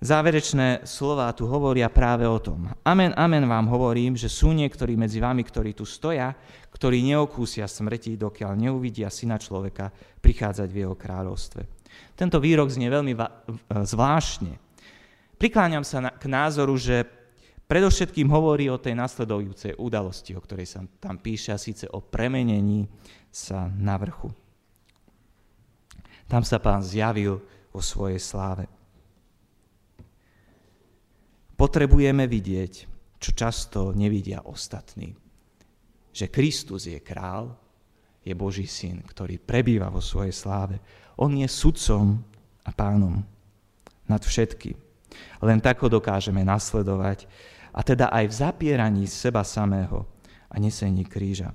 Záverečné 0.00 0.88
slova 0.88 1.28
tu 1.36 1.44
hovoria 1.44 1.92
práve 1.92 2.24
o 2.24 2.40
tom. 2.40 2.72
Amen, 2.88 3.12
amen 3.20 3.44
vám 3.44 3.68
hovorím, 3.68 4.16
že 4.16 4.32
sú 4.32 4.48
niektorí 4.56 4.96
medzi 4.96 5.20
vami, 5.20 5.44
ktorí 5.44 5.76
tu 5.76 5.84
stoja, 5.84 6.32
ktorí 6.72 7.04
neokúsia 7.04 7.68
smrti, 7.68 8.16
dokiaľ 8.16 8.56
neuvidia 8.56 9.12
syna 9.12 9.36
človeka 9.36 9.92
prichádzať 10.24 10.68
v 10.72 10.80
jeho 10.88 10.96
kráľovstve. 10.96 11.62
Tento 12.16 12.40
výrok 12.40 12.72
znie 12.72 12.88
veľmi 12.88 13.12
zvláštne. 13.68 14.56
Prikláňam 15.36 15.84
sa 15.84 16.00
na, 16.00 16.10
k 16.16 16.32
názoru, 16.32 16.80
že 16.80 17.04
predovšetkým 17.68 18.32
hovorí 18.32 18.72
o 18.72 18.80
tej 18.80 18.96
nasledujúcej 18.96 19.76
udalosti, 19.76 20.32
o 20.32 20.40
ktorej 20.40 20.64
sa 20.64 20.80
tam 20.96 21.20
píše, 21.20 21.52
a 21.52 21.60
síce 21.60 21.84
o 21.92 22.00
premenení 22.00 22.88
sa 23.28 23.68
na 23.68 24.00
vrchu. 24.00 24.32
Tam 26.24 26.40
sa 26.40 26.56
pán 26.56 26.80
zjavil 26.80 27.36
vo 27.68 27.84
svojej 27.84 28.16
sláve. 28.16 28.79
Potrebujeme 31.60 32.24
vidieť, 32.24 32.72
čo 33.20 33.30
často 33.36 33.92
nevidia 33.92 34.40
ostatní. 34.48 35.12
Že 36.08 36.32
Kristus 36.32 36.88
je 36.88 36.96
král, 37.04 37.52
je 38.24 38.32
Boží 38.32 38.64
syn, 38.64 39.04
ktorý 39.04 39.36
prebýva 39.36 39.92
vo 39.92 40.00
svojej 40.00 40.32
sláve. 40.32 40.80
On 41.20 41.28
je 41.28 41.44
sudcom 41.44 42.16
a 42.64 42.72
pánom 42.72 43.20
nad 44.08 44.24
všetkým. 44.24 44.72
Len 45.44 45.60
tak 45.60 45.84
ho 45.84 45.92
dokážeme 45.92 46.40
nasledovať 46.40 47.28
a 47.76 47.84
teda 47.84 48.08
aj 48.08 48.24
v 48.24 48.38
zapieraní 48.40 49.04
seba 49.04 49.44
samého 49.44 50.08
a 50.48 50.56
nesení 50.56 51.04
kríža. 51.04 51.52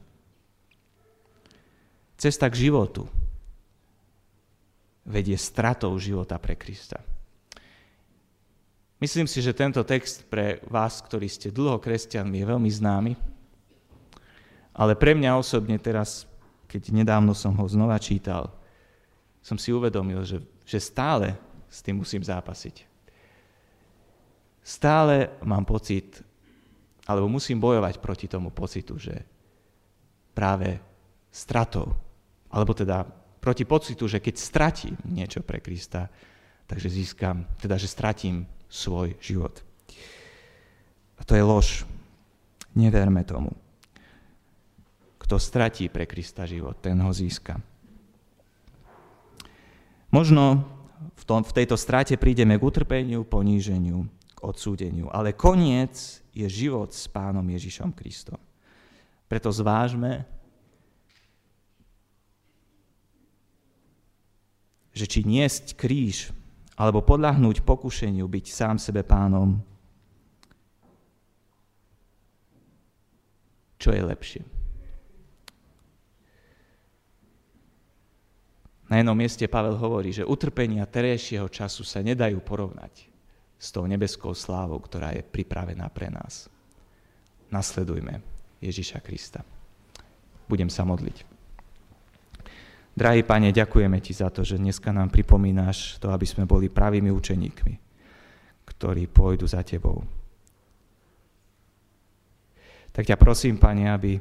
Cesta 2.13 2.45
k 2.53 2.69
životu 2.69 3.09
vedie 5.01 5.33
stratou 5.33 5.97
života 5.97 6.37
pre 6.37 6.53
Krista. 6.53 7.14
Myslím 9.05 9.29
si, 9.29 9.37
že 9.37 9.53
tento 9.53 9.85
text 9.85 10.25
pre 10.25 10.57
vás, 10.65 10.97
ktorí 10.97 11.29
ste 11.29 11.53
dlho 11.53 11.77
kresťanmi, 11.77 12.41
je 12.41 12.49
veľmi 12.49 12.71
známy, 12.73 13.13
ale 14.73 14.97
pre 14.97 15.13
mňa 15.13 15.37
osobne 15.37 15.77
teraz, 15.77 16.25
keď 16.65 16.89
nedávno 16.89 17.37
som 17.37 17.53
ho 17.53 17.69
znova 17.69 18.01
čítal, 18.01 18.49
som 19.45 19.61
si 19.61 19.69
uvedomil, 19.69 20.25
že, 20.25 20.41
že 20.65 20.81
stále 20.81 21.37
s 21.69 21.85
tým 21.85 22.01
musím 22.01 22.25
zápasiť. 22.25 22.81
Stále 24.65 25.37
mám 25.45 25.69
pocit, 25.69 26.25
alebo 27.05 27.29
musím 27.29 27.61
bojovať 27.61 28.01
proti 28.01 28.25
tomu 28.25 28.49
pocitu, 28.49 28.97
že 28.97 29.21
práve 30.33 30.81
stratou 31.29 31.93
alebo 32.49 32.73
teda 32.73 33.05
proti 33.37 33.69
pocitu, 33.69 34.09
že 34.09 34.17
keď 34.17 34.35
stratím 34.41 34.97
niečo 35.05 35.45
pre 35.45 35.61
Krista, 35.61 36.09
takže 36.65 36.89
získam, 36.89 37.45
teda 37.61 37.77
že 37.77 37.85
stratím 37.85 38.49
svoj 38.75 39.15
život. 39.23 39.63
A 41.15 41.23
to 41.23 41.39
je 41.39 41.43
lož. 41.43 41.87
Neverme 42.75 43.23
tomu. 43.23 43.55
Kto 45.15 45.39
stratí 45.39 45.87
pre 45.87 46.03
Krista 46.03 46.43
život, 46.43 46.75
ten 46.83 46.99
ho 46.99 47.09
získa. 47.15 47.63
Možno 50.11 50.67
v, 51.15 51.23
tom, 51.23 51.41
v 51.41 51.55
tejto 51.55 51.79
strate 51.79 52.19
prídeme 52.19 52.59
k 52.59 52.67
utrpeniu, 52.67 53.23
poníženiu, 53.23 54.05
k 54.35 54.39
odsúdeniu, 54.43 55.07
ale 55.09 55.31
koniec 55.31 56.19
je 56.35 56.45
život 56.45 56.91
s 56.91 57.07
pánom 57.07 57.43
Ježišom 57.47 57.95
Kristom. 57.95 58.37
Preto 59.25 59.49
zvážme, 59.49 60.27
že 64.95 65.07
či 65.09 65.27
niesť 65.27 65.75
kríž, 65.75 66.31
alebo 66.75 66.99
podľahnúť 67.03 67.63
pokušeniu 67.63 68.27
byť 68.27 68.45
sám 68.51 68.75
sebe 68.75 69.03
pánom, 69.07 69.59
čo 73.79 73.95
je 73.95 74.03
lepšie. 74.03 74.43
Na 78.85 79.01
jednom 79.01 79.17
mieste 79.17 79.49
Pavel 79.49 79.81
hovorí, 79.81 80.13
že 80.13 80.27
utrpenia 80.27 80.85
terejšieho 80.85 81.49
času 81.49 81.81
sa 81.81 82.05
nedajú 82.05 82.37
porovnať 82.37 83.09
s 83.57 83.73
tou 83.73 83.89
nebeskou 83.89 84.35
slávou, 84.37 84.77
ktorá 84.77 85.09
je 85.15 85.25
pripravená 85.25 85.89
pre 85.89 86.13
nás. 86.13 86.45
Nasledujme 87.49 88.21
Ježiša 88.61 89.01
Krista. 89.01 89.41
Budem 90.45 90.69
sa 90.69 90.85
modliť. 90.85 91.34
Drahý 92.95 93.27
Pane, 93.27 93.51
ďakujeme 93.51 93.99
Ti 93.99 94.13
za 94.15 94.31
to, 94.31 94.47
že 94.47 94.55
dneska 94.55 94.95
nám 94.95 95.11
pripomínaš 95.11 95.99
to, 95.99 96.07
aby 96.15 96.23
sme 96.23 96.47
boli 96.47 96.71
pravými 96.71 97.11
učeníkmi, 97.11 97.73
ktorí 98.63 99.11
pôjdu 99.11 99.43
za 99.43 99.67
Tebou. 99.67 99.99
Tak 102.95 103.03
ťa 103.03 103.19
prosím, 103.19 103.59
Pane, 103.59 103.91
aby 103.91 104.15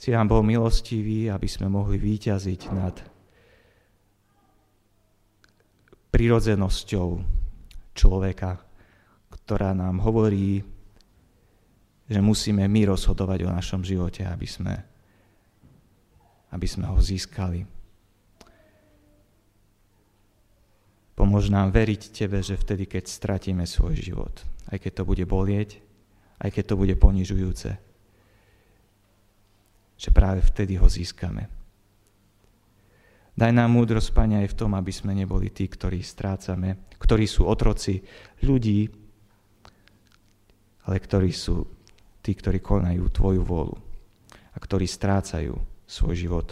si 0.00 0.08
nám 0.16 0.32
bol 0.32 0.40
milostivý, 0.40 1.28
aby 1.28 1.44
sme 1.44 1.68
mohli 1.68 2.00
výťaziť 2.00 2.60
nad 2.72 2.96
prirodzenosťou 6.08 7.08
človeka, 7.92 8.56
ktorá 9.28 9.76
nám 9.76 10.00
hovorí, 10.00 10.64
že 12.08 12.20
musíme 12.24 12.64
my 12.64 12.96
rozhodovať 12.96 13.44
o 13.44 13.52
našom 13.52 13.84
živote, 13.84 14.24
aby 14.24 14.48
sme, 14.48 14.72
aby 16.52 16.66
sme 16.66 16.86
ho 16.86 16.98
získali. 17.00 17.66
Pomôž 21.16 21.48
nám 21.48 21.72
veriť 21.72 22.12
Tebe, 22.12 22.44
že 22.44 22.60
vtedy, 22.60 22.84
keď 22.84 23.08
stratíme 23.08 23.64
svoj 23.64 23.96
život, 23.96 24.36
aj 24.68 24.84
keď 24.84 24.92
to 25.00 25.04
bude 25.08 25.24
bolieť, 25.24 25.80
aj 26.44 26.52
keď 26.52 26.64
to 26.68 26.74
bude 26.76 26.94
ponižujúce, 27.00 27.70
že 29.96 30.10
práve 30.12 30.44
vtedy 30.44 30.76
ho 30.76 30.84
získame. 30.84 31.48
Daj 33.36 33.52
nám 33.52 33.72
múdrosť, 33.72 34.12
Pane, 34.12 34.44
aj 34.44 34.52
v 34.52 34.58
tom, 34.60 34.72
aby 34.76 34.92
sme 34.92 35.12
neboli 35.16 35.52
tí, 35.52 35.68
ktorí 35.68 36.00
strácame, 36.04 36.96
ktorí 37.00 37.24
sú 37.28 37.48
otroci 37.48 38.00
ľudí, 38.44 38.88
ale 40.88 40.96
ktorí 41.00 41.32
sú 41.32 41.64
tí, 42.24 42.32
ktorí 42.32 42.60
konajú 42.60 43.04
Tvoju 43.12 43.42
vôľu 43.44 43.76
a 44.52 44.56
ktorí 44.56 44.88
strácajú 44.88 45.75
svoj 45.86 46.14
život 46.18 46.48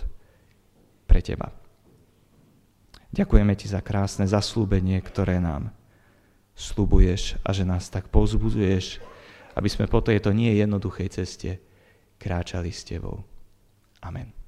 pre 1.05 1.21
Teba. 1.21 1.51
Ďakujeme 3.15 3.55
Ti 3.55 3.71
za 3.71 3.83
krásne 3.83 4.27
zaslúbenie, 4.27 4.99
ktoré 5.03 5.39
nám 5.39 5.71
slubuješ 6.55 7.39
a 7.43 7.51
že 7.51 7.67
nás 7.67 7.91
tak 7.91 8.11
povzbudzuješ, 8.11 9.03
aby 9.55 9.69
sme 9.71 9.91
po 9.91 10.03
tejto 10.03 10.31
nie 10.35 10.55
jednoduchej 10.59 11.11
ceste 11.11 11.63
kráčali 12.19 12.71
s 12.71 12.87
Tebou. 12.87 13.23
Amen. 14.03 14.44